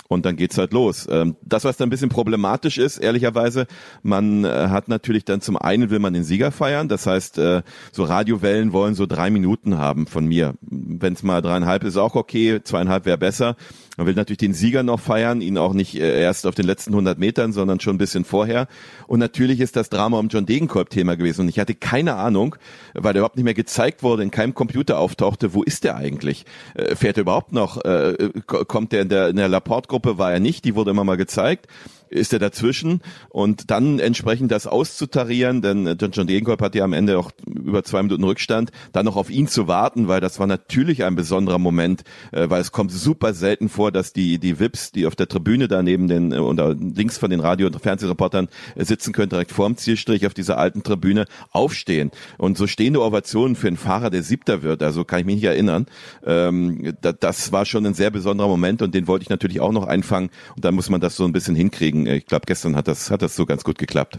[0.07, 1.09] und dann geht's halt los.
[1.11, 3.67] Ähm, das, was dann ein bisschen problematisch ist, ehrlicherweise,
[4.05, 7.63] man äh, hat natürlich dann zum einen will man den Sieger feiern, das heißt, äh,
[7.91, 10.55] so Radiowellen wollen so drei Minuten haben von mir.
[10.61, 13.57] Wenn es mal dreieinhalb ist, auch okay, zweieinhalb wäre besser.
[13.97, 16.93] Man will natürlich den Sieger noch feiern, ihn auch nicht äh, erst auf den letzten
[16.93, 18.67] 100 Metern, sondern schon ein bisschen vorher.
[19.07, 21.43] Und natürlich ist das Drama um John Degenkolb Thema gewesen.
[21.43, 22.57] Und ich hatte keine Ahnung,
[22.95, 26.47] weil der überhaupt nicht mehr gezeigt wurde, in keinem Computer auftauchte, wo ist der eigentlich?
[26.95, 27.81] Fährt er überhaupt noch?
[28.47, 30.19] Kommt der in der, in der Laporte-Gruppe?
[30.19, 30.65] War er nicht?
[30.65, 31.67] Die wurde immer mal gezeigt
[32.13, 33.01] ist er dazwischen.
[33.31, 37.31] Und dann entsprechend das auszutarieren, denn äh, John, John Degenkolb hat ja am Ende auch
[37.47, 41.15] über zwei Minuten Rückstand, dann noch auf ihn zu warten, weil das war natürlich ein
[41.15, 45.17] besonderer Moment, äh, weil es kommt super selten vor, dass die die Vips, die auf
[45.17, 49.77] der Tribüne daneben den oder links von den Radio- und Fernsehreportern sitzen können, direkt vorm
[49.77, 52.11] Zielstrich auf dieser alten Tribüne aufstehen.
[52.39, 55.45] Und so stehende Ovationen für einen Fahrer, der Siebter wird, also kann ich mich nicht
[55.45, 55.87] erinnern.
[56.25, 59.87] Ähm, das war schon ein sehr besonderer Moment und den wollte ich natürlich auch noch
[59.87, 60.31] einfangen.
[60.55, 63.23] Und dann muss man das so ein bisschen hinkriegen ich glaube, gestern hat das, hat
[63.23, 64.19] das so ganz gut geklappt.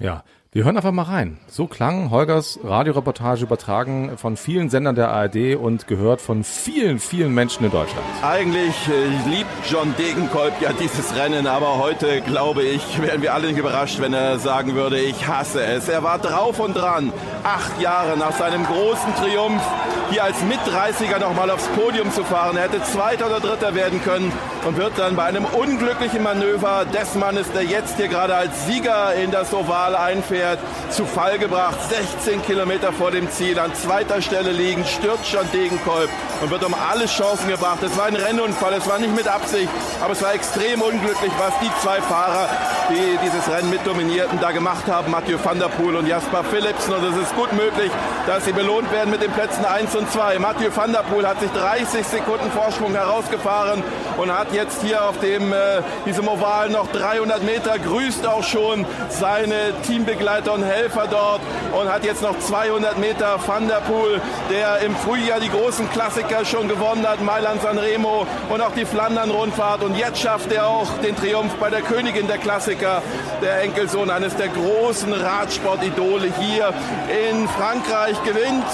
[0.00, 1.36] Ja, wir hören einfach mal rein.
[1.46, 7.34] So klang Holgers Radioreportage übertragen von vielen Sendern der ARD und gehört von vielen, vielen
[7.34, 8.06] Menschen in Deutschland.
[8.22, 13.50] Eigentlich äh, liebt John Degenkolb ja dieses Rennen, aber heute, glaube ich, wären wir alle
[13.50, 15.86] überrascht, wenn er sagen würde, ich hasse es.
[15.86, 17.12] Er war drauf und dran,
[17.44, 19.62] acht Jahre nach seinem großen Triumph
[20.10, 22.56] hier als Mit-30er nochmal aufs Podium zu fahren.
[22.56, 24.32] Er hätte Zweiter oder Dritter werden können
[24.66, 29.14] und wird dann bei einem unglücklichen Manöver des Mannes, der jetzt hier gerade als Sieger
[29.14, 30.58] in das Oval einfährt, Pferd
[30.90, 31.76] zu Fall gebracht.
[31.88, 36.08] 16 Kilometer vor dem Ziel an zweiter Stelle liegen, stürzt schon Degenkolb
[36.40, 37.82] und wird um alle Chancen gebracht.
[37.82, 39.68] Es war ein Rennunfall, es war nicht mit Absicht,
[40.00, 42.48] aber es war extrem unglücklich, was die zwei Fahrer,
[42.88, 45.10] die dieses Rennen mit dominierten, da gemacht haben.
[45.10, 46.94] Mathieu van der Poel und Jasper Philipsen.
[46.94, 47.90] Und es ist gut möglich,
[48.26, 50.38] dass sie belohnt werden mit den Plätzen 1 und 2.
[50.38, 53.82] Mathieu van der Poel hat sich 30 Sekunden Vorsprung herausgefahren
[54.16, 58.86] und hat jetzt hier auf dem, äh, diesem Oval noch 300 Meter, grüßt auch schon
[59.08, 61.40] seine Teambegleiter Begleiter und Helfer dort
[61.72, 66.44] und hat jetzt noch 200 Meter Van der Poel, der im Frühjahr die großen Klassiker
[66.44, 69.82] schon gewonnen hat, Mailand San Remo und auch die Flandern-Rundfahrt.
[69.82, 73.00] Und jetzt schafft er auch den Triumph bei der Königin der Klassiker,
[73.40, 76.74] der Enkelsohn eines der großen Radsportidole hier
[77.08, 78.66] in Frankreich gewinnt.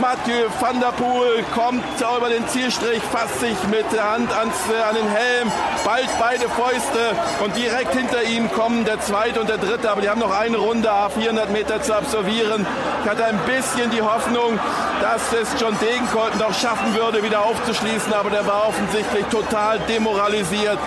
[0.00, 1.82] Mathieu van der Poel kommt
[2.16, 5.50] über den Zielstrich, fasst sich mit der Hand ans, äh, an den Helm,
[5.84, 10.08] bald beide Fäuste und direkt hinter ihm kommen der zweite und der dritte, aber die
[10.08, 12.66] haben noch eine Runde Runde 400 Meter zu absolvieren.
[13.04, 14.58] Ich hatte ein bisschen die Hoffnung,
[15.00, 20.78] dass es John Degenkolb noch schaffen würde, wieder aufzuschließen, aber der war offensichtlich total demoralisiert.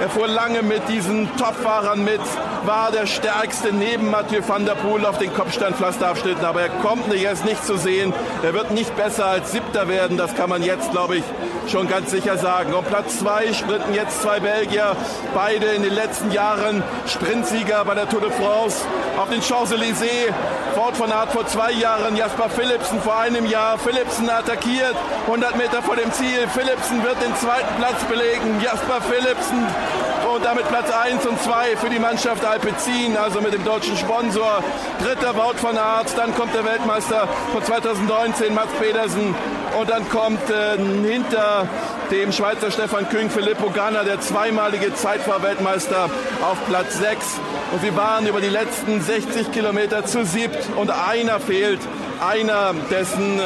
[0.00, 2.20] Er fuhr lange mit diesen Topfahrern mit,
[2.64, 7.22] war der stärkste neben Mathieu van der Poel auf den Kopfsteinpflasterabschnitten, aber er kommt nicht,
[7.22, 8.12] er ist nicht zu sehen.
[8.42, 11.24] Er wird nicht besser als Siebter werden, das kann man jetzt, glaube ich,
[11.68, 12.74] schon ganz sicher sagen.
[12.74, 14.96] Um Platz zwei sprinten jetzt zwei Belgier,
[15.34, 18.84] beide in den letzten Jahren Sprintsieger bei der Tour de France
[19.16, 20.32] auf den Champs-Élysées.
[20.74, 23.78] Ford von Aert vor zwei Jahren, Jasper Philipsen vor einem Jahr.
[23.78, 24.94] Philipsen attackiert,
[25.26, 26.48] 100 Meter vor dem Ziel.
[26.48, 28.60] Philipsen wird den zweiten Platz belegen.
[28.62, 29.66] Jasper Philipsen
[30.34, 34.62] und damit Platz 1 und 2 für die Mannschaft Alpecin, also mit dem deutschen Sponsor.
[35.02, 39.34] Dritter Wout von Aert, dann kommt der Weltmeister von 2019, Mats Pedersen.
[39.78, 41.68] Und dann kommt äh, hinter
[42.10, 46.08] dem Schweizer Stefan Küng Filippo Ganna, der zweimalige Zeitfahrweltmeister,
[46.42, 47.40] auf Platz 6.
[47.72, 51.80] Und sie waren über die letzten 60 Kilometer zu siebt und einer fehlt.
[52.20, 53.40] Einer, dessen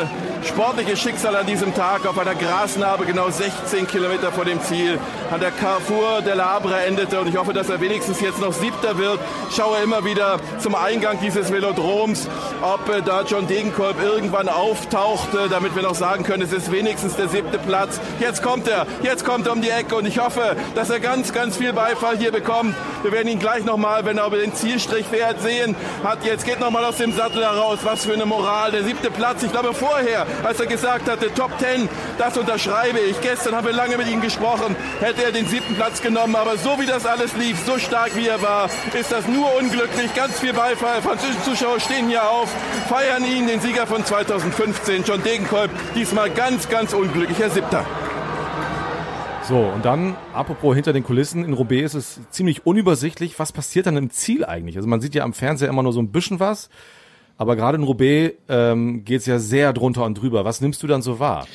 [0.47, 4.99] sportliches Schicksal an diesem Tag auf einer Grasnarbe genau 16 Kilometer vor dem Ziel
[5.31, 8.99] an der Carrefour de Labre endete und ich hoffe, dass er wenigstens jetzt noch Siebter
[8.99, 9.19] wird.
[9.55, 12.29] Schaue immer wieder zum Eingang dieses Velodroms,
[12.63, 17.17] ob äh, da John Degenkolb irgendwann auftauchte, damit wir noch sagen können, es ist wenigstens
[17.17, 18.01] der siebte Platz.
[18.21, 21.33] Jetzt kommt er, jetzt kommt er um die Ecke und ich hoffe, dass er ganz,
[21.33, 22.75] ganz viel Beifall hier bekommt.
[23.03, 25.75] Wir werden ihn gleich nochmal, wenn er über den Zielstrich fährt, sehen.
[26.05, 27.79] Hat jetzt geht nochmal aus dem Sattel heraus.
[27.83, 28.71] Was für eine Moral.
[28.71, 29.43] Der siebte Platz.
[29.43, 33.21] Ich glaube vorher als er gesagt hatte, Top 10, das unterschreibe ich.
[33.21, 36.37] Gestern haben wir lange mit ihm gesprochen, hätte er den siebten Platz genommen.
[36.37, 38.69] Aber so wie das alles lief, so stark wie er war,
[38.99, 40.15] ist das nur unglücklich.
[40.15, 41.03] Ganz viel Beifall.
[41.03, 42.49] Französische Zuschauer stehen hier auf,
[42.89, 45.71] feiern ihn, den Sieger von 2015, John Degenkolb.
[45.95, 47.85] Diesmal ganz, ganz unglücklicher Siebter.
[49.49, 53.39] So, und dann, apropos hinter den Kulissen, in Roubaix ist es ziemlich unübersichtlich.
[53.39, 54.77] Was passiert dann im Ziel eigentlich?
[54.77, 56.69] Also man sieht ja am Fernseher immer nur so ein bisschen was.
[57.39, 60.45] Aber gerade in Roubaix ähm, geht ja sehr drunter und drüber.
[60.45, 61.47] Was nimmst du dann so wahr?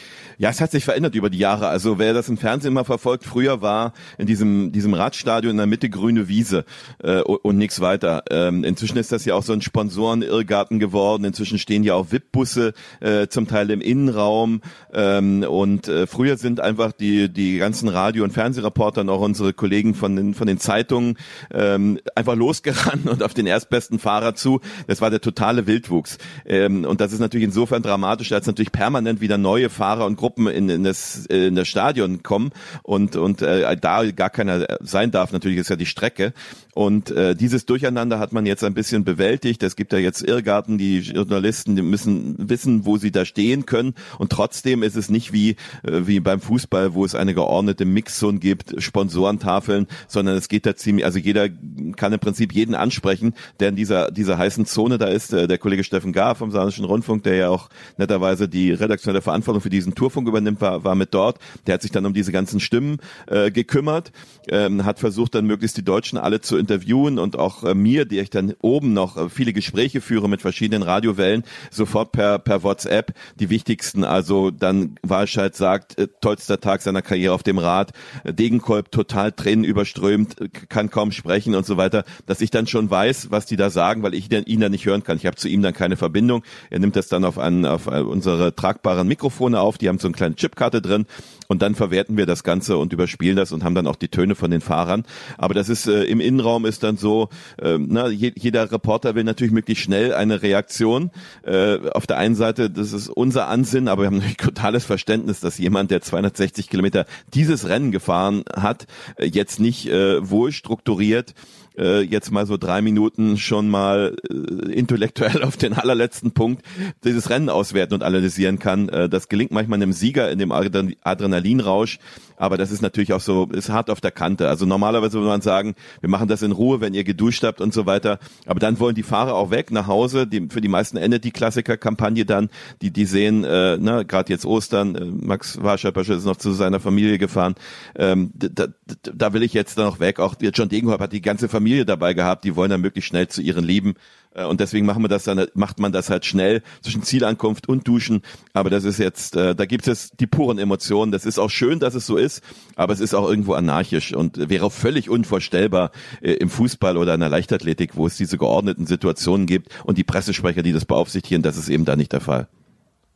[0.42, 1.68] Ja, es hat sich verändert über die Jahre.
[1.68, 5.68] Also wer das im Fernsehen mal verfolgt, früher war in diesem, diesem Radstadion in der
[5.68, 6.66] Mitte grüne Wiese
[7.04, 8.24] äh, und, und nichts weiter.
[8.32, 11.26] Ähm, inzwischen ist das ja auch so ein Sponsoren-Irrgarten geworden.
[11.26, 14.62] Inzwischen stehen ja auch VIP-Busse äh, zum Teil im Innenraum.
[14.92, 19.54] Ähm, und äh, früher sind einfach die, die ganzen Radio- und Fernsehreporter und auch unsere
[19.54, 21.20] Kollegen von den, von den Zeitungen
[21.54, 24.60] ähm, einfach losgerannt und auf den erstbesten Fahrer zu.
[24.88, 26.18] Das war der totale Wildwuchs.
[26.48, 30.31] Ähm, und das ist natürlich insofern dramatisch, als natürlich permanent wieder neue Fahrer und Gruppen
[30.38, 32.52] in, in, das, in das Stadion kommen
[32.84, 35.32] und, und äh, da gar keiner sein darf.
[35.32, 36.34] Natürlich ist ja die Strecke.
[36.74, 39.62] Und äh, dieses Durcheinander hat man jetzt ein bisschen bewältigt.
[39.64, 43.94] Es gibt ja jetzt Irrgarten, die Journalisten die müssen wissen, wo sie da stehen können.
[44.18, 45.52] Und trotzdem ist es nicht wie,
[45.84, 50.76] äh, wie beim Fußball, wo es eine geordnete Mixzone gibt, Sponsorentafeln, sondern es geht da
[50.76, 51.50] ziemlich, also jeder
[51.96, 55.34] kann im Prinzip jeden ansprechen, der in dieser, dieser heißen Zone da ist.
[55.34, 59.62] Äh, der Kollege Steffen Gar vom Saarländischen Rundfunk, der ja auch netterweise die redaktionelle Verantwortung
[59.62, 61.40] für diesen Tourfunk übernimmt, war, war mit dort.
[61.68, 64.12] Der hat sich dann um diese ganzen Stimmen äh, gekümmert,
[64.48, 68.20] ähm, hat versucht dann möglichst die Deutschen alle zu interviewen und auch äh, mir, die
[68.20, 73.14] ich dann oben noch äh, viele Gespräche führe mit verschiedenen Radiowellen, sofort per, per WhatsApp
[73.40, 74.04] die wichtigsten.
[74.04, 77.92] Also dann Walscheid sagt, äh, tollster Tag seiner Karriere auf dem Rad,
[78.24, 82.68] äh, Degenkolb total Tränen überströmt, äh, kann kaum sprechen und so weiter, dass ich dann
[82.68, 85.18] schon weiß, was die da sagen, weil ich den, ihn dann nicht hören kann.
[85.18, 86.44] Ich habe zu ihm dann keine Verbindung.
[86.70, 90.16] Er nimmt das dann auf, einen, auf unsere tragbaren Mikrofone auf, die haben so eine
[90.16, 91.06] kleine Chipkarte drin
[91.48, 94.36] und dann verwerten wir das Ganze und überspielen das und haben dann auch die Töne
[94.36, 95.04] von den Fahrern.
[95.38, 97.30] Aber das ist äh, im Innenraum ist dann so,
[97.62, 101.12] äh, na, je, jeder Reporter will natürlich möglichst schnell eine Reaktion.
[101.44, 105.40] Äh, auf der einen Seite, das ist unser Ansinn, aber wir haben natürlich totales Verständnis,
[105.40, 108.88] dass jemand, der 260 Kilometer dieses Rennen gefahren hat,
[109.18, 111.34] äh, jetzt nicht äh, wohl strukturiert
[111.78, 116.64] äh, jetzt mal so drei Minuten schon mal äh, intellektuell auf den allerletzten Punkt
[117.04, 118.90] dieses Rennen auswerten und analysieren kann.
[118.90, 122.00] Äh, das gelingt manchmal einem Sieger in dem Adrenalinrausch,
[122.42, 124.50] aber das ist natürlich auch so, ist hart auf der Kante.
[124.50, 127.72] Also normalerweise würde man sagen, wir machen das in Ruhe, wenn ihr geduscht habt und
[127.72, 128.18] so weiter.
[128.48, 130.26] Aber dann wollen die Fahrer auch weg nach Hause.
[130.26, 132.50] Die, für die meisten endet die Klassiker-Kampagne dann.
[132.82, 136.80] Die, die sehen, äh, ne, gerade jetzt Ostern, äh, Max Warschapper ist noch zu seiner
[136.80, 137.54] Familie gefahren.
[137.96, 138.68] Ähm, da,
[139.04, 140.20] da will ich jetzt dann noch weg.
[140.20, 142.44] Auch John Degenkolb hat die ganze Familie dabei gehabt.
[142.44, 143.96] Die wollen dann möglichst schnell zu ihren Lieben.
[144.34, 147.88] Äh, und deswegen machen wir das dann, macht man das halt schnell zwischen Zielankunft und
[147.88, 148.22] Duschen.
[148.54, 151.12] Aber das ist jetzt, äh, da gibt es die puren Emotionen.
[151.12, 152.42] Das ist auch schön, dass es so ist,
[152.76, 157.20] aber es ist auch irgendwo anarchisch und wäre völlig unvorstellbar äh, im Fußball oder in
[157.20, 161.58] der Leichtathletik, wo es diese geordneten Situationen gibt und die Pressesprecher, die das beaufsichtigen, das
[161.58, 162.48] ist eben da nicht der Fall.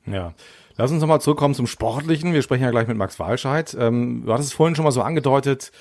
[0.05, 0.33] Ja.
[0.77, 2.33] Lass uns nochmal zurückkommen zum Sportlichen.
[2.33, 3.75] Wir sprechen ja gleich mit Max Walscheid.
[3.79, 5.71] Ähm, du hattest es vorhin schon mal so angedeutet,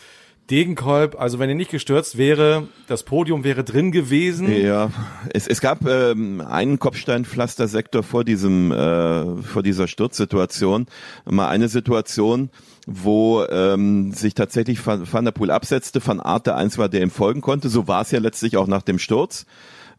[0.50, 4.50] Degenkolb, also wenn er nicht gestürzt wäre, das Podium wäre drin gewesen.
[4.54, 4.90] Ja,
[5.32, 10.86] es, es gab ähm, einen Kopfsteinpflastersektor vor diesem äh, vor dieser Sturzsituation,
[11.24, 12.50] mal eine Situation,
[12.86, 17.00] wo ähm, sich tatsächlich Van, Van der Poel absetzte, Van Aert der eins war, der
[17.00, 17.70] ihm folgen konnte.
[17.70, 19.46] So war es ja letztlich auch nach dem Sturz.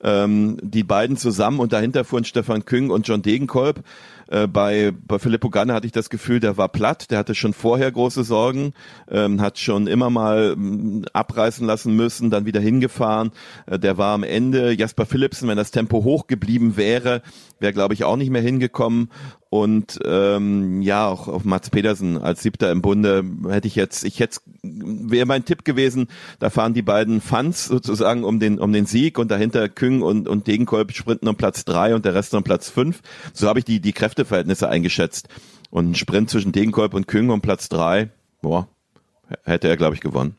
[0.04, 3.84] Ähm, die beiden zusammen und dahinter fuhren Stefan Küng und John Degenkolb.
[4.28, 7.54] Äh, bei, bei Filippo Ganne hatte ich das Gefühl, der war platt, der hatte schon
[7.54, 8.74] vorher große Sorgen,
[9.10, 13.32] ähm, hat schon immer mal ähm, abreißen lassen müssen, dann wieder hingefahren.
[13.66, 17.22] Äh, der war am Ende, Jasper Philipsen, wenn das Tempo hoch geblieben wäre,
[17.60, 19.10] wäre, glaube ich, auch nicht mehr hingekommen.
[19.50, 24.20] Und ähm, ja, auch auf Mats Pedersen als Siebter im Bunde hätte ich jetzt, ich
[24.20, 26.08] hätte, wäre mein Tipp gewesen,
[26.40, 30.28] da fahren die beiden Fans sozusagen um den, um den Sieg und dahinter Küng und,
[30.28, 33.02] und Degenkolb sprinten um Platz drei und der Rest um Platz fünf.
[33.34, 35.30] So habe ich die, die Kräfteverhältnisse eingeschätzt.
[35.70, 38.10] Und ein Sprint zwischen Degenkolb und Küng um Platz drei,
[38.42, 38.68] boah,
[39.44, 40.38] hätte er, glaube ich, gewonnen.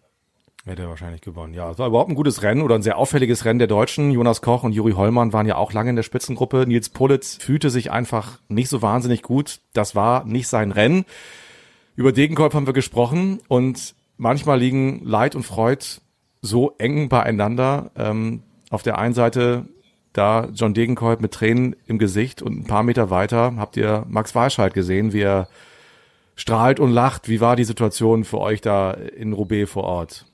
[0.66, 1.54] Hätte er wahrscheinlich gewonnen.
[1.54, 4.10] Ja, es war überhaupt ein gutes Rennen oder ein sehr auffälliges Rennen der Deutschen.
[4.10, 6.64] Jonas Koch und Juri Hollmann waren ja auch lange in der Spitzengruppe.
[6.66, 9.60] Nils Politz fühlte sich einfach nicht so wahnsinnig gut.
[9.74, 11.04] Das war nicht sein Rennen.
[11.94, 15.84] Über Degenkolb haben wir gesprochen und manchmal liegen Leid und Freud
[16.42, 17.92] so eng beieinander.
[17.94, 19.68] Ähm, auf der einen Seite
[20.12, 24.34] da John Degenkolb mit Tränen im Gesicht und ein paar Meter weiter habt ihr Max
[24.34, 25.46] Walscheid gesehen, wie er
[26.34, 27.28] strahlt und lacht.
[27.28, 30.26] Wie war die Situation für euch da in Roubaix vor Ort?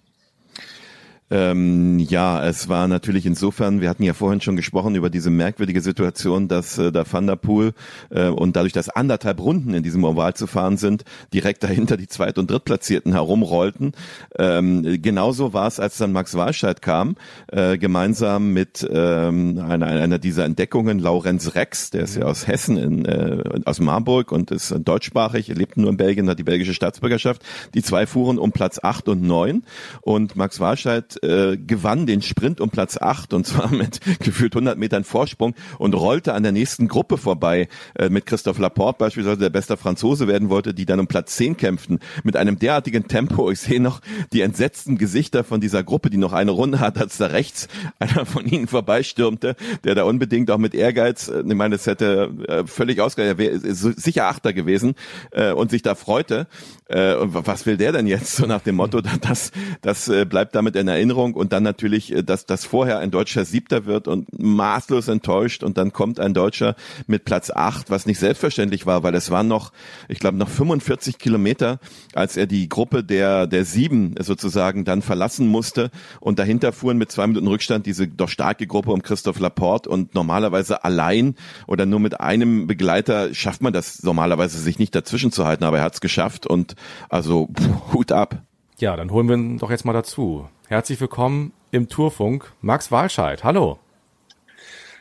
[1.33, 5.81] Ähm, ja, es war natürlich insofern, wir hatten ja vorhin schon gesprochen über diese merkwürdige
[5.81, 7.73] Situation, dass äh, der Van der Poel
[8.11, 12.07] äh, und dadurch, dass anderthalb Runden in diesem Oval zu fahren sind, direkt dahinter die
[12.07, 13.93] Zweit- und Drittplatzierten herumrollten.
[14.39, 17.17] Ähm, genauso war es, als dann Max Walscheid kam,
[17.51, 22.77] äh, gemeinsam mit ähm, einer, einer dieser Entdeckungen, Laurenz Rex, der ist ja aus Hessen,
[22.77, 27.41] in, äh, aus Marburg und ist deutschsprachig, lebt nur in Belgien, hat die belgische Staatsbürgerschaft.
[27.73, 29.63] Die zwei fuhren um Platz acht und neun
[30.03, 34.79] und Max Walscheid äh, gewann den Sprint um Platz acht und zwar mit gefühlt 100
[34.79, 39.51] Metern Vorsprung und rollte an der nächsten Gruppe vorbei äh, mit Christophe Laporte beispielsweise, der
[39.51, 43.51] bester Franzose werden wollte, die dann um Platz zehn kämpften mit einem derartigen Tempo.
[43.51, 44.01] Ich sehe noch
[44.33, 48.27] die entsetzten Gesichter von dieser Gruppe, die noch eine Runde hat, als da rechts einer
[48.27, 52.67] von ihnen vorbeistürmte, der da unbedingt auch mit Ehrgeiz, äh, ich meine, es hätte äh,
[52.67, 54.95] völlig ausgereicht, er sicher Achter gewesen
[55.31, 56.47] äh, und sich da freute.
[56.87, 58.37] Äh, was will der denn jetzt?
[58.43, 62.23] So nach dem Motto, das, das äh, bleibt damit in Erinnerung und dann natürlich, äh,
[62.23, 66.75] dass, dass vorher ein Deutscher Siebter wird und maßlos enttäuscht und dann kommt ein Deutscher
[67.07, 69.73] mit Platz acht, was nicht selbstverständlich war, weil es waren noch,
[70.09, 71.79] ich glaube, noch 45 Kilometer,
[72.15, 75.91] als er die Gruppe der, der sieben sozusagen dann verlassen musste
[76.21, 80.15] und dahinter fuhren mit zwei Minuten Rückstand diese doch starke Gruppe um Christoph Laporte und
[80.15, 85.45] normalerweise allein oder nur mit einem Begleiter schafft man das normalerweise sich nicht dazwischen zu
[85.45, 86.75] halten, aber er hat es geschafft und
[87.09, 88.43] also pff, Hut ab.
[88.79, 90.49] Ja, dann holen wir ihn doch jetzt mal dazu.
[90.69, 93.45] Herzlich willkommen im Tourfunk, Max Walscheid.
[93.45, 93.79] Hallo.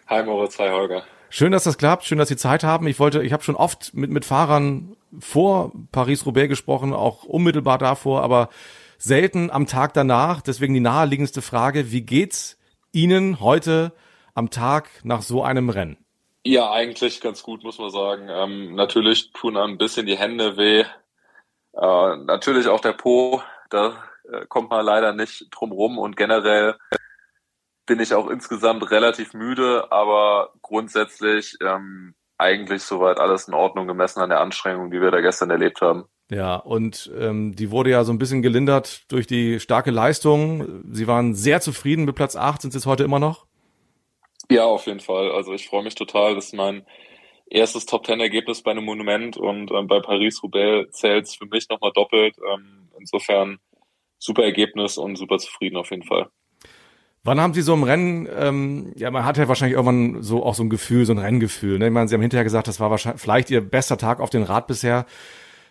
[0.07, 1.03] Hi Moritz, hi Holger.
[1.29, 2.87] Schön, dass das klappt, schön, dass Sie Zeit haben.
[2.87, 8.21] Ich wollte, ich habe schon oft mit, mit Fahrern vor Paris-Roubaix gesprochen, auch unmittelbar davor,
[8.21, 8.49] aber
[8.97, 10.41] selten am Tag danach.
[10.41, 12.57] Deswegen die naheliegendste Frage, wie geht's
[12.91, 13.93] Ihnen heute
[14.33, 15.97] am Tag nach so einem Rennen?
[16.43, 18.27] Ja, eigentlich ganz gut, muss man sagen.
[18.29, 20.83] Ähm, natürlich tun ein bisschen die Hände weh.
[21.73, 26.75] Äh, natürlich auch der Po, da äh, kommt man leider nicht drum rum und generell
[27.85, 34.21] bin ich auch insgesamt relativ müde, aber grundsätzlich ähm, eigentlich soweit alles in Ordnung gemessen
[34.21, 36.05] an der Anstrengung, die wir da gestern erlebt haben.
[36.29, 40.83] Ja, und ähm, die wurde ja so ein bisschen gelindert durch die starke Leistung.
[40.91, 43.45] Sie waren sehr zufrieden mit Platz 8, sind Sie es heute immer noch?
[44.49, 45.31] Ja, auf jeden Fall.
[45.31, 46.35] Also ich freue mich total.
[46.35, 46.85] Das ist mein
[47.51, 52.37] erstes Top-Ten-Ergebnis bei einem Monument und ähm, bei Paris-Roubaix zählt es für mich nochmal doppelt.
[52.37, 53.59] Ähm, insofern
[54.17, 56.29] super Ergebnis und super zufrieden auf jeden Fall.
[57.23, 60.55] Wann haben Sie so im Rennen, ähm, ja, man hat ja wahrscheinlich irgendwann so auch
[60.55, 61.77] so ein Gefühl, so ein Renngefühl.
[61.77, 61.87] Ne?
[61.87, 64.43] Ich meine, Sie haben hinterher gesagt, das war wahrscheinlich vielleicht Ihr bester Tag auf den
[64.43, 65.05] Rad bisher.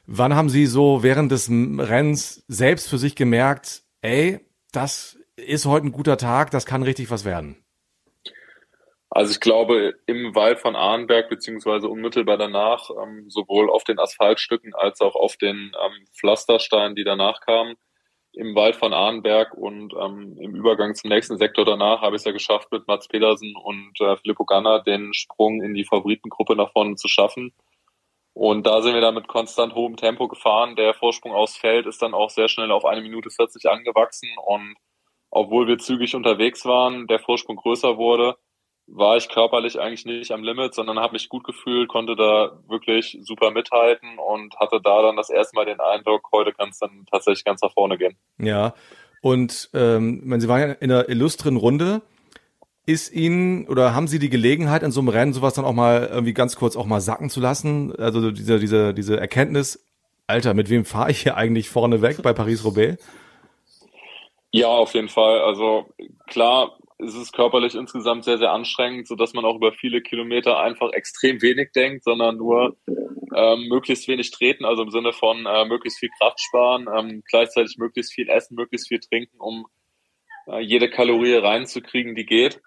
[0.07, 4.41] Wann haben Sie so während des Rennens selbst für sich gemerkt, ey,
[4.71, 7.57] das ist heute ein guter Tag, das kann richtig was werden?
[9.11, 14.73] Also ich glaube, im Wald von Arnberg beziehungsweise unmittelbar danach, ähm, sowohl auf den Asphaltstücken
[14.75, 17.75] als auch auf den ähm, Pflastersteinen, die danach kamen,
[18.33, 22.27] im Wald von Arnberg und ähm, im Übergang zum nächsten Sektor danach habe ich es
[22.27, 26.71] ja geschafft, mit Mats Pedersen und äh, Filippo Ganna den Sprung in die Favoritengruppe nach
[26.71, 27.53] vorne zu schaffen.
[28.33, 30.77] Und da sind wir dann mit konstant hohem Tempo gefahren.
[30.77, 34.29] Der Vorsprung aufs Feld ist dann auch sehr schnell auf eine Minute 40 angewachsen.
[34.47, 34.77] Und
[35.31, 38.37] obwohl wir zügig unterwegs waren, der Vorsprung größer wurde,
[38.93, 43.19] war ich körperlich eigentlich nicht am Limit, sondern habe mich gut gefühlt, konnte da wirklich
[43.23, 47.07] super mithalten und hatte da dann das erste Mal den Eindruck, heute kann es dann
[47.11, 48.17] tatsächlich ganz nach vorne gehen.
[48.39, 48.75] Ja,
[49.23, 52.03] und ähm, wenn Sie waren ja in einer illustren Runde,
[52.87, 56.09] ist Ihnen oder haben Sie die Gelegenheit in so einem Rennen sowas dann auch mal
[56.11, 57.95] irgendwie ganz kurz auch mal sacken zu lassen?
[57.97, 59.85] Also diese diese diese Erkenntnis,
[60.27, 63.03] Alter, mit wem fahre ich hier eigentlich vorne weg bei Paris-Roubaix?
[64.53, 65.41] Ja, auf jeden Fall.
[65.43, 65.87] Also
[66.27, 70.59] klar, es ist körperlich insgesamt sehr, sehr anstrengend, so dass man auch über viele Kilometer
[70.59, 72.77] einfach extrem wenig denkt, sondern nur
[73.35, 77.77] ähm, möglichst wenig treten, also im Sinne von äh, möglichst viel Kraft sparen, ähm, gleichzeitig
[77.79, 79.67] möglichst viel essen, möglichst viel trinken, um
[80.47, 82.61] äh, jede Kalorie reinzukriegen, die geht.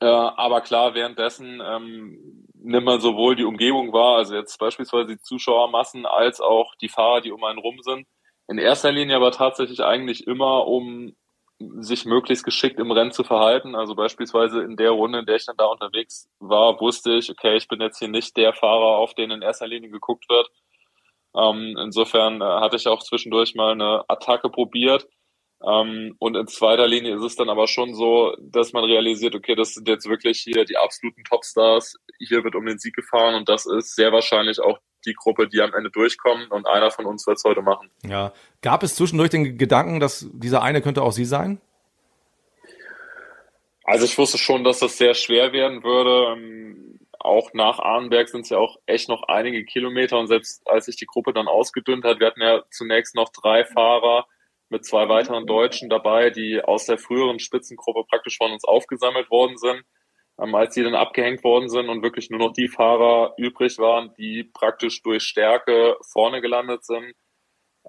[0.00, 5.20] Äh, aber klar, währenddessen ähm, nimmt man sowohl die Umgebung wahr, also jetzt beispielsweise die
[5.20, 8.06] Zuschauermassen, als auch die Fahrer, die um einen rum sind.
[8.48, 11.16] In erster Linie aber tatsächlich eigentlich immer, um
[11.58, 13.74] sich möglichst geschickt im Rennen zu verhalten.
[13.74, 17.56] Also beispielsweise in der Runde, in der ich dann da unterwegs war, wusste ich, okay,
[17.56, 20.48] ich bin jetzt hier nicht der Fahrer, auf den in erster Linie geguckt wird.
[21.34, 25.06] Ähm, insofern äh, hatte ich auch zwischendurch mal eine Attacke probiert.
[25.64, 29.54] Ähm, und in zweiter Linie ist es dann aber schon so, dass man realisiert, okay,
[29.54, 31.96] das sind jetzt wirklich hier die absoluten Topstars.
[32.18, 35.60] Hier wird um den Sieg gefahren und das ist sehr wahrscheinlich auch die Gruppe, die
[35.60, 37.90] am Ende durchkommt und einer von uns wird es heute machen.
[38.04, 38.32] Ja.
[38.62, 41.60] Gab es zwischendurch den Gedanken, dass dieser eine könnte auch Sie sein?
[43.84, 46.32] Also ich wusste schon, dass das sehr schwer werden würde.
[46.32, 50.86] Ähm, auch nach Arnberg sind es ja auch echt noch einige Kilometer und selbst als
[50.86, 54.26] sich die Gruppe dann ausgedünnt hat, wir hatten ja zunächst noch drei Fahrer
[54.68, 59.56] mit zwei weiteren Deutschen dabei, die aus der früheren Spitzengruppe praktisch von uns aufgesammelt worden
[59.56, 59.84] sind
[60.40, 64.12] ähm, als die dann abgehängt worden sind und wirklich nur noch die Fahrer übrig waren,
[64.18, 67.14] die praktisch durch Stärke vorne gelandet sind,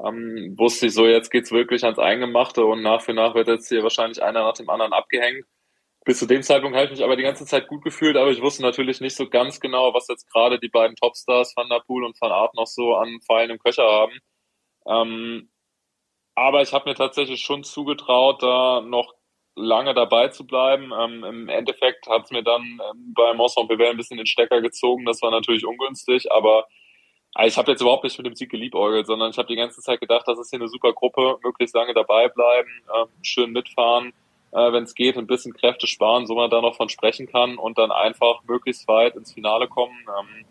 [0.04, 3.70] ähm, wusste ich so, jetzt geht's wirklich ans Eingemachte und nach für nach wird jetzt
[3.70, 5.46] hier wahrscheinlich einer nach dem anderen abgehängt.
[6.06, 8.42] Bis zu dem Zeitpunkt habe ich mich aber die ganze Zeit gut gefühlt, aber ich
[8.42, 12.06] wusste natürlich nicht so ganz genau, was jetzt gerade die beiden Topstars Van der Poel
[12.06, 14.18] und Van Aert noch so an Pfeilen im Köcher haben.
[14.88, 15.50] Ähm,
[16.36, 19.17] aber ich habe mir tatsächlich schon zugetraut, da noch
[19.58, 20.92] lange dabei zu bleiben.
[20.98, 25.06] Ähm, Im Endeffekt hat es mir dann ähm, bei Mosson ein bisschen den Stecker gezogen.
[25.06, 26.68] Das war natürlich ungünstig, aber
[27.38, 29.82] äh, ich habe jetzt überhaupt nicht mit dem Sieg geliebäugelt, sondern ich habe die ganze
[29.82, 34.14] Zeit gedacht, das ist hier eine super Gruppe, möglichst lange dabei bleiben, äh, schön mitfahren,
[34.52, 37.58] äh, wenn es geht, ein bisschen Kräfte sparen, so man da noch von sprechen kann
[37.58, 39.98] und dann einfach möglichst weit ins Finale kommen.
[40.20, 40.46] Ähm,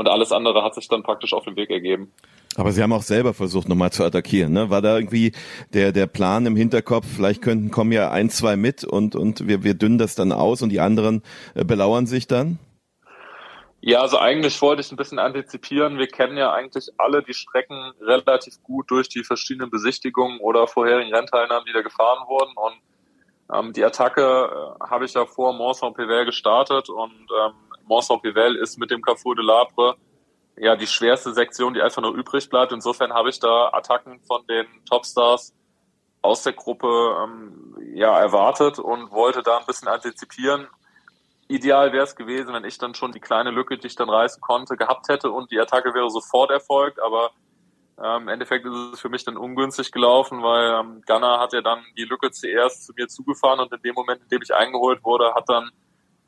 [0.00, 2.10] und alles andere hat sich dann praktisch auf den Weg ergeben.
[2.56, 4.50] Aber Sie haben auch selber versucht, nochmal zu attackieren.
[4.50, 4.70] Ne?
[4.70, 5.32] War da irgendwie
[5.74, 9.62] der, der Plan im Hinterkopf, vielleicht könnten kommen ja ein, zwei mit und, und wir,
[9.62, 11.22] wir dünnen das dann aus und die anderen
[11.54, 12.58] äh, belauern sich dann?
[13.82, 15.98] Ja, also eigentlich wollte ich ein bisschen antizipieren.
[15.98, 21.14] Wir kennen ja eigentlich alle die Strecken relativ gut durch die verschiedenen Besichtigungen oder vorherigen
[21.14, 22.52] Rennteilnahmen, die da gefahren wurden.
[22.56, 22.76] Und
[23.54, 24.22] ähm, die Attacke
[24.80, 27.52] äh, habe ich ja vor Mont Saint-Pével gestartet und ähm,
[27.90, 29.96] Mont Saint-Pével ist mit dem Carrefour de l'Arbre
[30.56, 32.72] ja die schwerste Sektion, die einfach noch übrig bleibt.
[32.72, 35.54] Insofern habe ich da Attacken von den Topstars
[36.22, 36.88] aus der Gruppe
[37.22, 40.66] ähm, ja erwartet und wollte da ein bisschen antizipieren.
[41.48, 44.40] Ideal wäre es gewesen, wenn ich dann schon die kleine Lücke, die ich dann reißen
[44.40, 47.32] konnte, gehabt hätte und die Attacke wäre sofort erfolgt, aber
[48.02, 51.60] ähm, Im Endeffekt ist es für mich dann ungünstig gelaufen, weil ähm, Gunner hat ja
[51.60, 55.04] dann die Lücke zuerst zu mir zugefahren und in dem Moment, in dem ich eingeholt
[55.04, 55.70] wurde, hat dann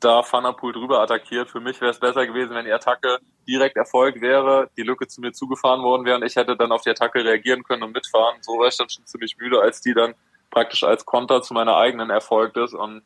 [0.03, 1.49] da Fanapool drüber attackiert.
[1.49, 5.21] Für mich wäre es besser gewesen, wenn die Attacke direkt erfolgt wäre, die Lücke zu
[5.21, 8.37] mir zugefahren worden wäre und ich hätte dann auf die Attacke reagieren können und mitfahren.
[8.41, 10.15] So war ich dann schon ziemlich müde, als die dann
[10.49, 13.01] praktisch als Konter zu meiner eigenen erfolgt ist und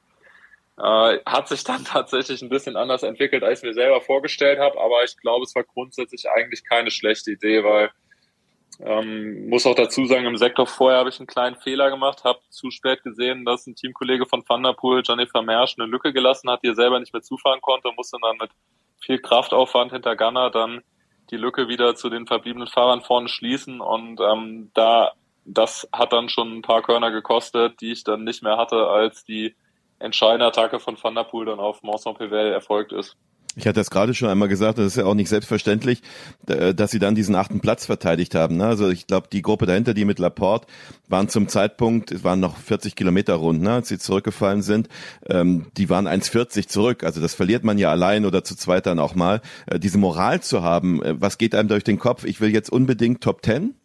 [0.78, 4.80] äh, hat sich dann tatsächlich ein bisschen anders entwickelt, als ich mir selber vorgestellt habe,
[4.80, 7.92] aber ich glaube, es war grundsätzlich eigentlich keine schlechte Idee, weil
[8.80, 12.40] ähm, muss auch dazu sagen, im Sektor vorher habe ich einen kleinen Fehler gemacht, habe
[12.50, 16.68] zu spät gesehen, dass ein Teamkollege von Thunderpool, Jennifer Mersch, eine Lücke gelassen hat, die
[16.68, 18.52] er selber nicht mehr zufahren konnte, musste dann mit
[19.00, 20.82] viel Kraftaufwand hinter Gunner dann
[21.32, 25.12] die Lücke wieder zu den verbliebenen Fahrern vorne schließen und ähm, da
[25.48, 29.24] das hat dann schon ein paar Körner gekostet, die ich dann nicht mehr hatte, als
[29.24, 29.56] die
[29.98, 33.16] entscheidende Attacke von Van der Poel dann auf Mont Saint-Pével erfolgt ist.
[33.58, 36.04] Ich hatte das gerade schon einmal gesagt, das ist ja auch nicht selbstverständlich,
[36.46, 38.58] dass sie dann diesen achten Platz verteidigt haben.
[38.58, 38.68] Ne?
[38.68, 40.68] Also ich glaube, die Gruppe dahinter, die mit Laporte,
[41.08, 44.90] waren zum Zeitpunkt, es waren noch 40 Kilometer rund, ne, als sie zurückgefallen sind,
[45.28, 47.04] ähm, die waren 1,40 zurück.
[47.04, 49.42] Also das verliert man ja allein oder zu zweit dann auch mal.
[49.66, 52.26] Äh, diese Moral zu haben, äh, was geht einem durch den Kopf?
[52.26, 53.76] Ich will jetzt unbedingt Top Ten?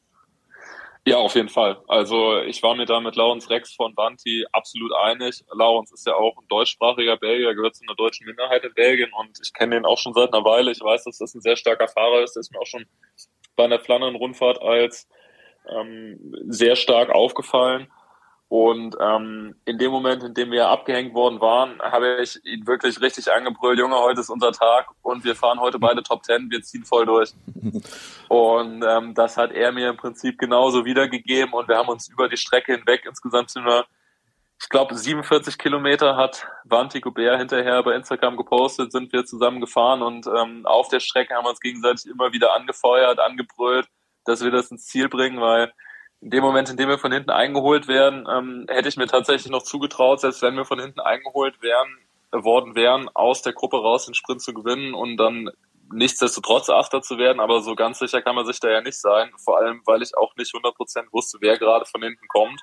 [1.04, 1.82] Ja, auf jeden Fall.
[1.88, 5.44] Also ich war mir da mit Laurens Rex von Banti absolut einig.
[5.52, 9.36] Laurens ist ja auch ein deutschsprachiger Belgier, gehört zu einer deutschen Minderheit in Belgien und
[9.42, 10.70] ich kenne den auch schon seit einer Weile.
[10.70, 12.34] Ich weiß, dass das ein sehr starker Fahrer ist.
[12.34, 12.86] Der ist mir auch schon
[13.56, 15.08] bei einer Flandern-Rundfahrt als
[15.68, 17.90] ähm, sehr stark aufgefallen.
[18.52, 23.00] Und ähm, in dem Moment, in dem wir abgehängt worden waren, habe ich ihn wirklich
[23.00, 26.60] richtig angebrüllt, Junge, heute ist unser Tag und wir fahren heute beide Top Ten, wir
[26.60, 27.32] ziehen voll durch.
[28.28, 32.28] und ähm, das hat er mir im Prinzip genauso wiedergegeben und wir haben uns über
[32.28, 33.86] die Strecke hinweg insgesamt sind wir,
[34.60, 40.02] ich glaube, 47 Kilometer hat Vanti Gobert hinterher bei Instagram gepostet, sind wir zusammen gefahren
[40.02, 43.88] und ähm, auf der Strecke haben wir uns gegenseitig immer wieder angefeuert, angebrüllt,
[44.26, 45.72] dass wir das ins Ziel bringen, weil
[46.22, 49.50] in dem Moment, in dem wir von hinten eingeholt werden, ähm, hätte ich mir tatsächlich
[49.50, 51.98] noch zugetraut, selbst wenn wir von hinten eingeholt wären,
[52.30, 55.50] worden wären, aus der Gruppe raus den Sprint zu gewinnen und dann
[55.92, 59.30] nichtsdestotrotz Achter zu werden, aber so ganz sicher kann man sich da ja nicht sein,
[59.36, 62.62] vor allem, weil ich auch nicht 100% wusste, wer gerade von hinten kommt.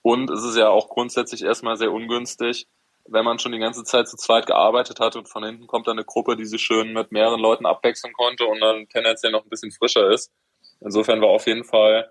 [0.00, 2.66] Und es ist ja auch grundsätzlich erstmal sehr ungünstig,
[3.04, 5.98] wenn man schon die ganze Zeit zu zweit gearbeitet hat und von hinten kommt dann
[5.98, 9.50] eine Gruppe, die sich schön mit mehreren Leuten abwechseln konnte und dann tendenziell noch ein
[9.50, 10.32] bisschen frischer ist.
[10.80, 12.10] Insofern war auf jeden Fall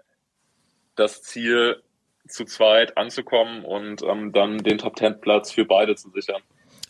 [0.96, 1.82] das Ziel,
[2.28, 6.42] zu zweit anzukommen und ähm, dann den Top Ten Platz für beide zu sichern.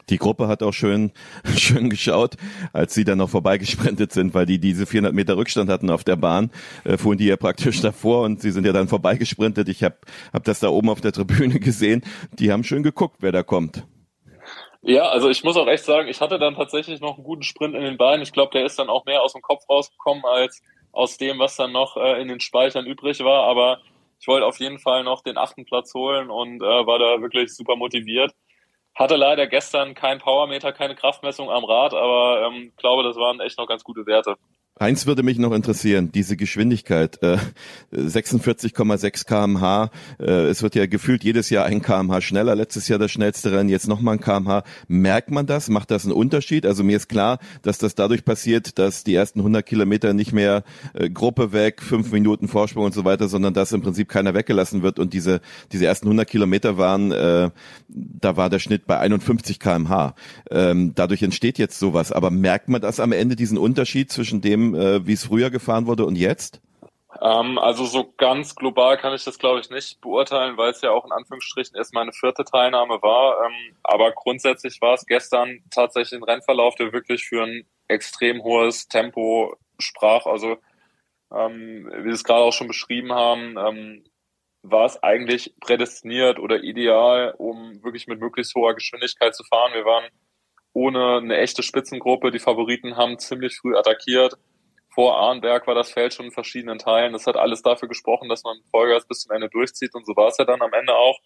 [0.10, 1.12] Die Gruppe hat auch schön,
[1.58, 2.36] schön geschaut,
[2.74, 6.16] als sie dann noch vorbeigesprintet sind, weil die diese 400 Meter Rückstand hatten auf der
[6.16, 6.51] Bahn,
[6.84, 9.68] äh, fuhren die ja praktisch davor und sie sind ja dann vorbeigesprintet.
[9.70, 9.97] Ich habe
[10.32, 12.03] hab das da oben auf der Tribüne gesehen.
[12.34, 13.86] Die haben schön geguckt, wer da kommt.
[14.88, 17.74] Ja, also ich muss auch echt sagen, ich hatte dann tatsächlich noch einen guten Sprint
[17.74, 18.22] in den Beinen.
[18.22, 21.56] Ich glaube, der ist dann auch mehr aus dem Kopf rausgekommen als aus dem, was
[21.56, 23.45] dann noch äh, in den Speichern übrig war.
[23.45, 23.80] Aber
[24.20, 27.53] ich wollte auf jeden Fall noch den achten Platz holen und äh, war da wirklich
[27.55, 28.34] super motiviert.
[28.95, 33.57] Hatte leider gestern kein Powermeter, keine Kraftmessung am Rad, aber ähm, glaube, das waren echt
[33.57, 34.38] noch ganz gute Werte.
[34.78, 37.38] Eins würde mich noch interessieren, diese Geschwindigkeit, äh,
[37.93, 43.09] 46,6 kmh, äh, es wird ja gefühlt jedes Jahr ein kmh schneller, letztes Jahr das
[43.09, 44.63] schnellste Rennen, jetzt nochmal ein kmh.
[44.89, 45.69] Merkt man das?
[45.69, 46.65] Macht das einen Unterschied?
[46.65, 50.65] Also mir ist klar, dass das dadurch passiert, dass die ersten 100 Kilometer nicht mehr
[50.93, 54.84] äh, Gruppe weg, fünf Minuten Vorsprung und so weiter, sondern dass im Prinzip keiner weggelassen
[54.84, 55.39] wird und diese,
[55.71, 57.49] diese ersten 100 Kilometer waren, äh,
[57.88, 60.15] da war der Schnitt bei 51 kmh.
[60.51, 64.64] Ähm, dadurch entsteht jetzt sowas, aber merkt man das am Ende, diesen Unterschied zwischen dem,
[64.74, 66.61] äh, wie es früher gefahren wurde und jetzt?
[67.22, 70.91] Ähm, also so ganz global kann ich das, glaube ich, nicht beurteilen, weil es ja
[70.91, 73.45] auch in Anführungsstrichen erst meine vierte Teilnahme war.
[73.45, 78.88] Ähm, aber grundsätzlich war es gestern tatsächlich ein Rennverlauf, der wirklich für ein extrem hohes
[78.88, 80.26] Tempo sprach.
[80.26, 80.57] Also
[81.34, 84.03] ähm, wie wir es gerade auch schon beschrieben haben, ähm,
[84.61, 89.74] war es eigentlich prädestiniert oder ideal, um wirklich mit möglichst hoher Geschwindigkeit zu fahren.
[89.74, 90.05] Wir waren
[90.74, 92.32] ohne eine echte Spitzengruppe.
[92.32, 94.38] Die Favoriten haben ziemlich früh attackiert
[94.95, 97.11] vor Arnberg war das Feld schon in verschiedenen Teilen.
[97.11, 100.29] Das hat alles dafür gesprochen, dass man Vollgas bis zum Ende durchzieht und so war
[100.29, 101.19] es ja dann am Ende auch.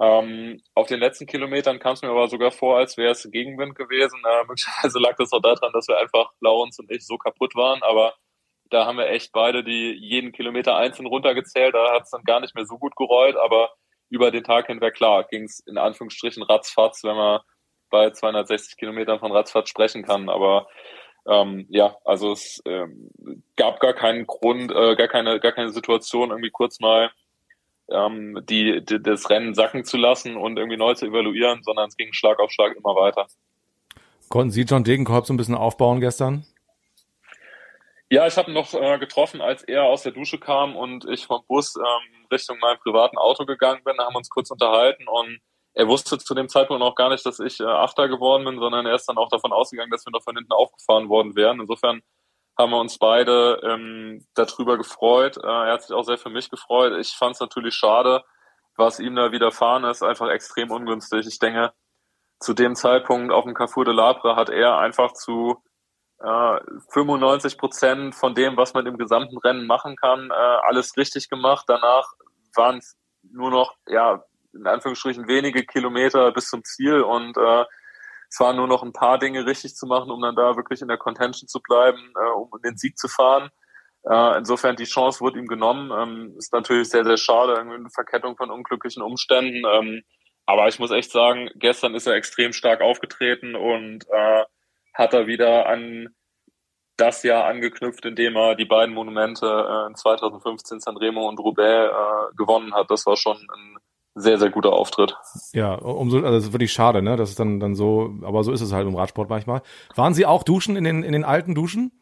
[0.00, 3.76] Ähm, auf den letzten Kilometern kam es mir aber sogar vor, als wäre es Gegenwind
[3.76, 4.20] gewesen.
[4.24, 7.80] Äh, möglicherweise lag das auch daran, dass wir einfach, Laurens und ich, so kaputt waren.
[7.84, 8.14] Aber
[8.70, 11.74] da haben wir echt beide die jeden Kilometer einzeln runtergezählt.
[11.74, 13.36] Da hat es dann gar nicht mehr so gut gerollt.
[13.36, 13.70] Aber
[14.08, 17.40] über den Tag hinweg, klar, ging es in Anführungsstrichen ratzfatz, wenn man
[17.90, 20.28] bei 260 Kilometern von ratzfatz sprechen kann.
[20.28, 20.66] Aber
[21.30, 23.10] ähm, ja, also es ähm,
[23.56, 27.10] gab gar keinen Grund, äh, gar keine, gar keine Situation, irgendwie kurz mal
[27.88, 31.96] ähm, die, die, das Rennen sacken zu lassen und irgendwie neu zu evaluieren, sondern es
[31.96, 33.28] ging Schlag auf Schlag immer weiter.
[34.28, 36.44] Konnten Sie John Degenkolb so ein bisschen aufbauen gestern?
[38.10, 41.26] Ja, ich habe ihn noch äh, getroffen, als er aus der Dusche kam und ich
[41.26, 43.94] vom Bus ähm, Richtung meinem privaten Auto gegangen bin.
[43.96, 45.40] Da haben wir uns kurz unterhalten und
[45.74, 48.86] er wusste zu dem Zeitpunkt noch gar nicht, dass ich äh, Achter geworden bin, sondern
[48.86, 51.60] er ist dann auch davon ausgegangen, dass wir noch von hinten aufgefahren worden wären.
[51.60, 52.02] Insofern
[52.58, 55.36] haben wir uns beide ähm, darüber gefreut.
[55.36, 56.94] Äh, er hat sich auch sehr für mich gefreut.
[56.98, 58.24] Ich fand es natürlich schade,
[58.76, 61.26] was ihm da widerfahren ist, einfach extrem ungünstig.
[61.26, 61.72] Ich denke,
[62.40, 65.62] zu dem Zeitpunkt auf dem Carrefour de Labre hat er einfach zu
[66.18, 66.60] äh,
[66.90, 71.64] 95 Prozent von dem, was man im gesamten Rennen machen kann, äh, alles richtig gemacht.
[71.68, 72.12] Danach
[72.56, 74.22] waren es nur noch ja
[74.54, 77.64] in Anführungsstrichen wenige Kilometer bis zum Ziel und äh,
[78.30, 80.88] es waren nur noch ein paar Dinge richtig zu machen, um dann da wirklich in
[80.88, 83.50] der Contention zu bleiben, äh, um den Sieg zu fahren.
[84.04, 85.90] Äh, insofern die Chance wurde ihm genommen.
[85.90, 89.64] Ähm, ist natürlich sehr, sehr schade, irgendwie eine Verkettung von unglücklichen Umständen.
[89.66, 90.02] Ähm,
[90.46, 94.44] aber ich muss echt sagen, gestern ist er extrem stark aufgetreten und äh,
[94.94, 96.14] hat er wieder an
[96.96, 102.36] das Jahr angeknüpft, indem er die beiden Monumente äh, in 2015 Sanremo und Roubaix äh,
[102.36, 102.90] gewonnen hat.
[102.90, 103.76] Das war schon ein
[104.14, 105.14] sehr, sehr guter Auftritt.
[105.52, 107.16] Ja, umso, also das ist wirklich schade, ne?
[107.16, 109.62] Das ist dann, dann so, aber so ist es halt im Radsport manchmal.
[109.94, 111.92] Waren Sie auch duschen in den, in den alten Duschen?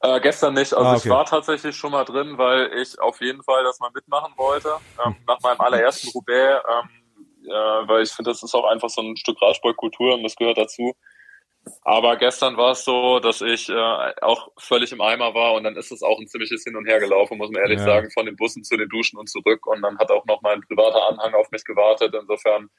[0.00, 0.72] Äh, gestern nicht.
[0.72, 1.02] Also ah, okay.
[1.04, 4.70] ich war tatsächlich schon mal drin, weil ich auf jeden Fall das mal mitmachen wollte.
[5.04, 6.88] Ähm, nach meinem allerersten Roubaix, ähm,
[7.46, 10.58] äh, weil ich finde, das ist auch einfach so ein Stück Radsportkultur und das gehört
[10.58, 10.94] dazu.
[11.82, 15.76] Aber gestern war es so, dass ich äh, auch völlig im Eimer war und dann
[15.76, 17.84] ist es auch ein ziemliches Hin und Her gelaufen, muss man ehrlich ja.
[17.84, 19.66] sagen, von den Bussen zu den Duschen und zurück.
[19.66, 22.14] Und dann hat auch noch mein privater Anhang auf mich gewartet.
[22.18, 22.70] Insofern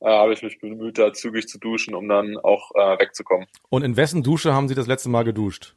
[0.00, 3.46] äh, habe ich mich bemüht, da zügig zu duschen, um dann auch äh, wegzukommen.
[3.68, 5.76] Und in wessen Dusche haben Sie das letzte Mal geduscht?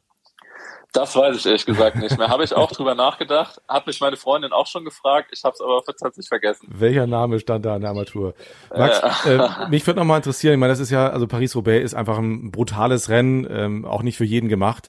[0.92, 2.28] Das weiß ich ehrlich gesagt nicht mehr.
[2.28, 5.60] Habe ich auch drüber nachgedacht, hat mich meine Freundin auch schon gefragt, ich habe es
[5.60, 6.66] aber tatsächlich vergessen.
[6.70, 8.34] Welcher Name stand da in der Armatur?
[8.74, 9.36] Max, äh.
[9.36, 12.18] äh, mich würde noch mal interessieren, ich meine, das ist ja, also Paris-Roubaix ist einfach
[12.18, 14.88] ein brutales Rennen, ähm, auch nicht für jeden gemacht.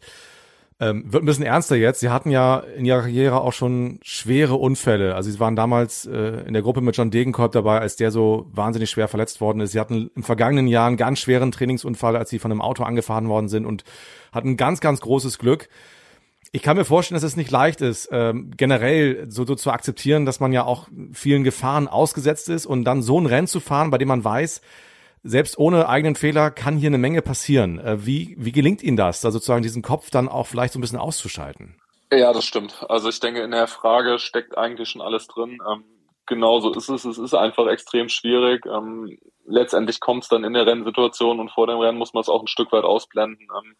[0.81, 1.99] Ähm, wird ein bisschen ernster jetzt.
[1.99, 5.13] Sie hatten ja in ihrer Karriere auch schon schwere Unfälle.
[5.13, 8.47] Also sie waren damals äh, in der Gruppe mit John Degenkolb dabei, als der so
[8.53, 9.73] wahnsinnig schwer verletzt worden ist.
[9.73, 13.27] Sie hatten im vergangenen Jahr einen ganz schweren Trainingsunfall, als sie von einem Auto angefahren
[13.27, 13.83] worden sind und
[14.31, 15.67] hatten ganz, ganz großes Glück.
[16.53, 20.25] Ich kann mir vorstellen, dass es nicht leicht ist, ähm, generell so, so zu akzeptieren,
[20.25, 23.91] dass man ja auch vielen Gefahren ausgesetzt ist und dann so ein Rennen zu fahren,
[23.91, 24.61] bei dem man weiß,
[25.23, 27.79] selbst ohne eigenen Fehler kann hier eine Menge passieren.
[27.79, 30.81] Äh, wie, wie gelingt Ihnen das, da sozusagen diesen Kopf dann auch vielleicht so ein
[30.81, 31.79] bisschen auszuschalten?
[32.11, 32.85] Ja, das stimmt.
[32.89, 35.59] Also ich denke, in der Frage steckt eigentlich schon alles drin.
[35.69, 35.83] Ähm,
[36.25, 37.05] genauso ist es.
[37.05, 38.65] Es ist einfach extrem schwierig.
[38.65, 42.29] Ähm, letztendlich kommt es dann in der Rennsituation und vor dem Rennen muss man es
[42.29, 43.47] auch ein Stück weit ausblenden.
[43.55, 43.75] Ähm,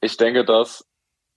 [0.00, 0.86] ich denke, das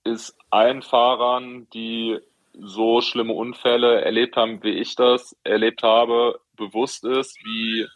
[0.04, 2.18] ist allen Fahrern, die
[2.52, 7.86] so schlimme Unfälle erlebt haben, wie ich das erlebt habe, bewusst ist, wie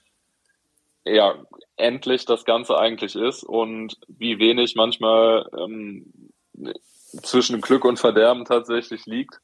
[1.15, 1.35] ja,
[1.77, 6.13] endlich das Ganze eigentlich ist und wie wenig manchmal ähm,
[7.23, 9.41] zwischen Glück und Verderben tatsächlich liegt.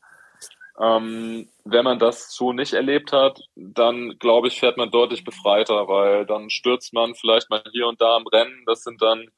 [0.81, 5.87] Ähm, wenn man das so nicht erlebt hat, dann glaube ich, fährt man deutlich befreiter,
[5.87, 8.65] weil dann stürzt man vielleicht mal hier und da am Rennen.
[8.67, 9.29] Das sind dann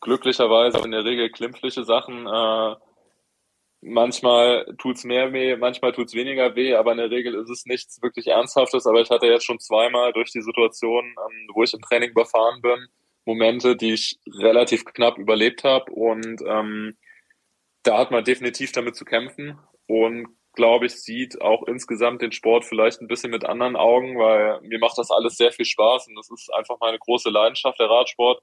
[0.00, 2.26] glücklicherweise in der Regel klimpfliche Sachen.
[2.26, 2.76] Äh,
[3.86, 8.00] Manchmal tut's mehr weh, manchmal tut's weniger weh, aber in der Regel ist es nichts
[8.00, 8.86] wirklich Ernsthaftes.
[8.86, 12.62] Aber ich hatte jetzt schon zweimal durch die Situation, ähm, wo ich im Training überfahren
[12.62, 12.86] bin,
[13.26, 15.92] Momente, die ich relativ knapp überlebt habe.
[15.92, 16.96] Und ähm,
[17.82, 22.64] da hat man definitiv damit zu kämpfen und glaube ich, sieht auch insgesamt den Sport
[22.64, 26.14] vielleicht ein bisschen mit anderen Augen, weil mir macht das alles sehr viel Spaß und
[26.16, 28.42] das ist einfach meine große Leidenschaft, der Radsport.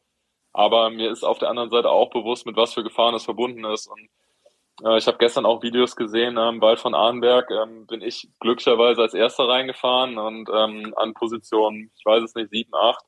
[0.53, 3.63] Aber mir ist auf der anderen Seite auch bewusst, mit was für Gefahren es verbunden
[3.65, 3.87] ist.
[3.87, 4.09] Und
[4.97, 9.01] ich habe gestern auch Videos gesehen, am ähm, Wald von Arnberg ähm, bin ich glücklicherweise
[9.01, 13.05] als erster reingefahren und ähm, an Position, ich weiß es nicht, sieben, acht,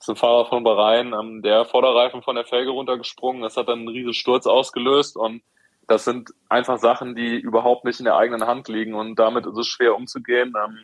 [0.00, 3.42] ist ein Fahrer von Bahrain, ähm, der Vorderreifen von der Felge runtergesprungen.
[3.42, 5.42] Das hat dann einen riesen Sturz ausgelöst und
[5.86, 9.56] das sind einfach Sachen, die überhaupt nicht in der eigenen Hand liegen und damit ist
[9.56, 10.54] es schwer umzugehen.
[10.64, 10.78] Ähm,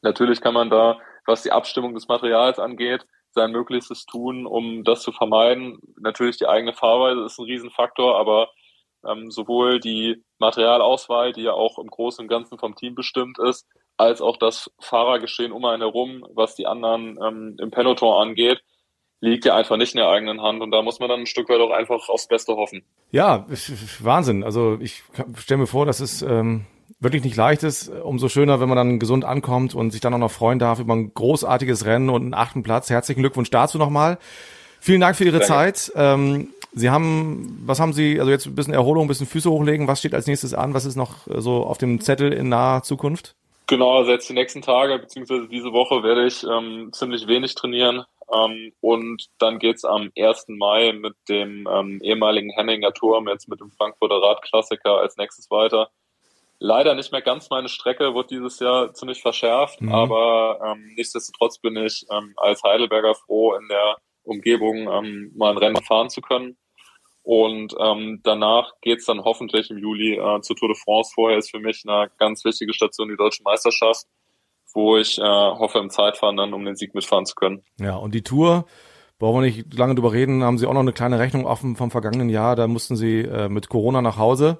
[0.00, 5.02] natürlich kann man da, was die Abstimmung des Materials angeht, sein Möglichstes tun, um das
[5.02, 5.80] zu vermeiden.
[5.98, 8.48] Natürlich die eigene Fahrweise ist ein Riesenfaktor, aber
[9.08, 13.66] ähm, sowohl die Materialauswahl, die ja auch im Großen und Ganzen vom Team bestimmt ist,
[13.96, 18.62] als auch das Fahrergeschehen um einen herum, was die anderen ähm, im Peloton angeht,
[19.20, 21.48] liegt ja einfach nicht in der eigenen Hand und da muss man dann ein Stück
[21.48, 22.84] weit auch einfach aufs Beste hoffen.
[23.12, 23.46] Ja,
[24.00, 24.42] Wahnsinn.
[24.42, 25.02] Also ich
[25.36, 26.66] stelle mir vor, dass es ähm,
[26.98, 27.88] wirklich nicht leicht ist.
[27.88, 30.94] Umso schöner, wenn man dann gesund ankommt und sich dann auch noch freuen darf über
[30.94, 32.90] ein großartiges Rennen und einen achten Platz.
[32.90, 34.18] Herzlichen Glückwunsch dazu nochmal.
[34.80, 35.46] Vielen Dank für Ihre Danke.
[35.46, 35.92] Zeit.
[35.94, 39.88] Ähm, Sie haben, was haben Sie, also jetzt ein bisschen Erholung, ein bisschen Füße hochlegen.
[39.88, 40.74] Was steht als nächstes an?
[40.74, 43.34] Was ist noch äh, so auf dem Zettel in naher Zukunft?
[43.66, 48.04] Genau, also jetzt die nächsten Tage beziehungsweise diese Woche werde ich ähm, ziemlich wenig trainieren.
[48.32, 50.46] Ähm, und dann geht's am 1.
[50.48, 55.90] Mai mit dem ähm, ehemaligen Henninger Turm, jetzt mit dem Frankfurter Radklassiker als nächstes weiter.
[56.58, 59.92] Leider nicht mehr ganz meine Strecke, wird dieses Jahr ziemlich verschärft, mhm.
[59.92, 65.58] aber ähm, nichtsdestotrotz bin ich ähm, als Heidelberger froh, in der Umgebung ähm, mal ein
[65.58, 66.56] Rennen fahren zu können.
[67.22, 71.12] Und ähm, danach geht's dann hoffentlich im Juli äh, zur Tour de France.
[71.14, 74.06] Vorher ist für mich eine ganz wichtige Station die Deutsche Meisterschaft,
[74.74, 77.62] wo ich äh, hoffe, im Zeitfahren dann um den Sieg mitfahren zu können.
[77.78, 78.66] Ja, und die Tour,
[79.22, 81.92] brauchen wir nicht lange drüber reden, haben Sie auch noch eine kleine Rechnung offen vom
[81.92, 82.56] vergangenen Jahr.
[82.56, 84.58] Da mussten Sie äh, mit Corona nach Hause.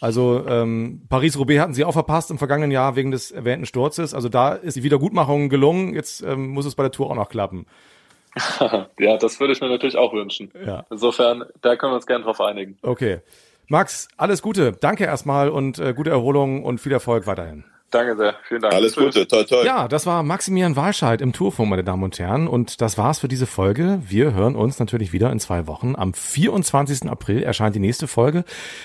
[0.00, 4.12] Also ähm, Paris-Roubaix hatten Sie auch verpasst im vergangenen Jahr wegen des erwähnten Sturzes.
[4.12, 5.94] Also da ist die Wiedergutmachung gelungen.
[5.94, 7.66] Jetzt ähm, muss es bei der Tour auch noch klappen.
[8.98, 10.50] ja, das würde ich mir natürlich auch wünschen.
[10.66, 10.84] Ja.
[10.90, 12.78] Insofern, da können wir uns gerne drauf einigen.
[12.82, 13.20] Okay.
[13.68, 14.72] Max, alles Gute.
[14.72, 17.64] Danke erstmal und äh, gute Erholung und viel Erfolg weiterhin.
[17.94, 18.34] Danke sehr.
[18.48, 18.74] Vielen Dank.
[18.74, 19.26] Alles Gute.
[19.28, 19.64] Toi, toi.
[19.64, 22.48] Ja, das war Maximilian Walscheid im Tourfunk, meine Damen und Herren.
[22.48, 24.02] Und das war's für diese Folge.
[24.04, 25.94] Wir hören uns natürlich wieder in zwei Wochen.
[25.94, 27.08] Am 24.
[27.08, 28.44] April erscheint die nächste Folge.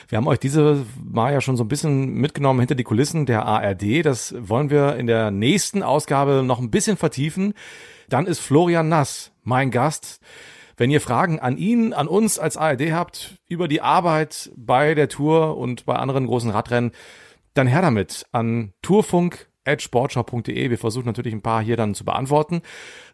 [0.10, 3.48] Wir haben euch diese Mal ja schon so ein bisschen mitgenommen hinter die Kulissen der
[3.48, 4.06] ARD.
[4.06, 7.56] Das wollen wir in der nächsten Ausgabe noch ein bisschen vertiefen.
[8.10, 10.22] Dann ist Florian Nass mein Gast.
[10.78, 15.10] Wenn ihr Fragen an ihn, an uns als ARD habt über die Arbeit bei der
[15.10, 16.94] Tour und bei anderen großen Radrennen,
[17.54, 20.70] dann her damit an tourfunk@sportschau.de.
[20.70, 22.62] Wir versuchen natürlich ein paar hier dann zu beantworten.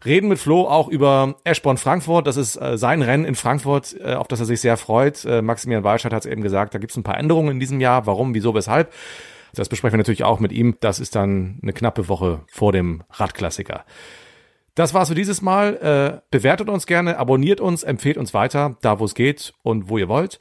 [0.04, 2.28] Reden mit Flo auch über Eschborn Frankfurt.
[2.28, 5.24] Das ist äh, sein Rennen in Frankfurt, äh, auf das er sich sehr freut.
[5.24, 7.80] Äh, Maximilian Walscheid hat es eben gesagt, da gibt es ein paar Änderungen in diesem
[7.80, 8.06] Jahr.
[8.06, 8.92] Warum, wieso, weshalb?
[9.54, 10.76] Das besprechen wir natürlich auch mit ihm.
[10.78, 13.84] Das ist dann eine knappe Woche vor dem Radklassiker.
[14.76, 16.20] Das war's für dieses Mal.
[16.20, 19.98] Äh, bewertet uns gerne, abonniert uns, empfehlt uns weiter, da wo es geht und wo
[19.98, 20.38] ihr wollt.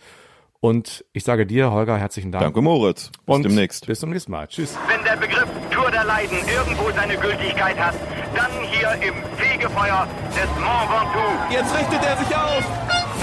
[0.60, 2.44] Und ich sage dir, Holger, herzlichen Dank.
[2.44, 3.12] Danke, Moritz.
[3.26, 3.88] Bis und demnächst.
[3.88, 4.48] Bis zum nächsten Mal.
[4.48, 4.78] Tschüss.
[4.88, 7.96] Wenn der Begriff Tour der Leiden irgendwo seine Gültigkeit hat,
[8.36, 11.54] dann hier im Fegefeuer des Mont Ventoux.
[11.54, 12.66] Jetzt richtet er sich auf.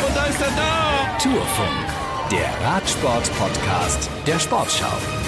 [0.06, 1.18] Und da ist er da.
[1.18, 5.21] Tourfunk, der Radsport-Podcast der Sportschau.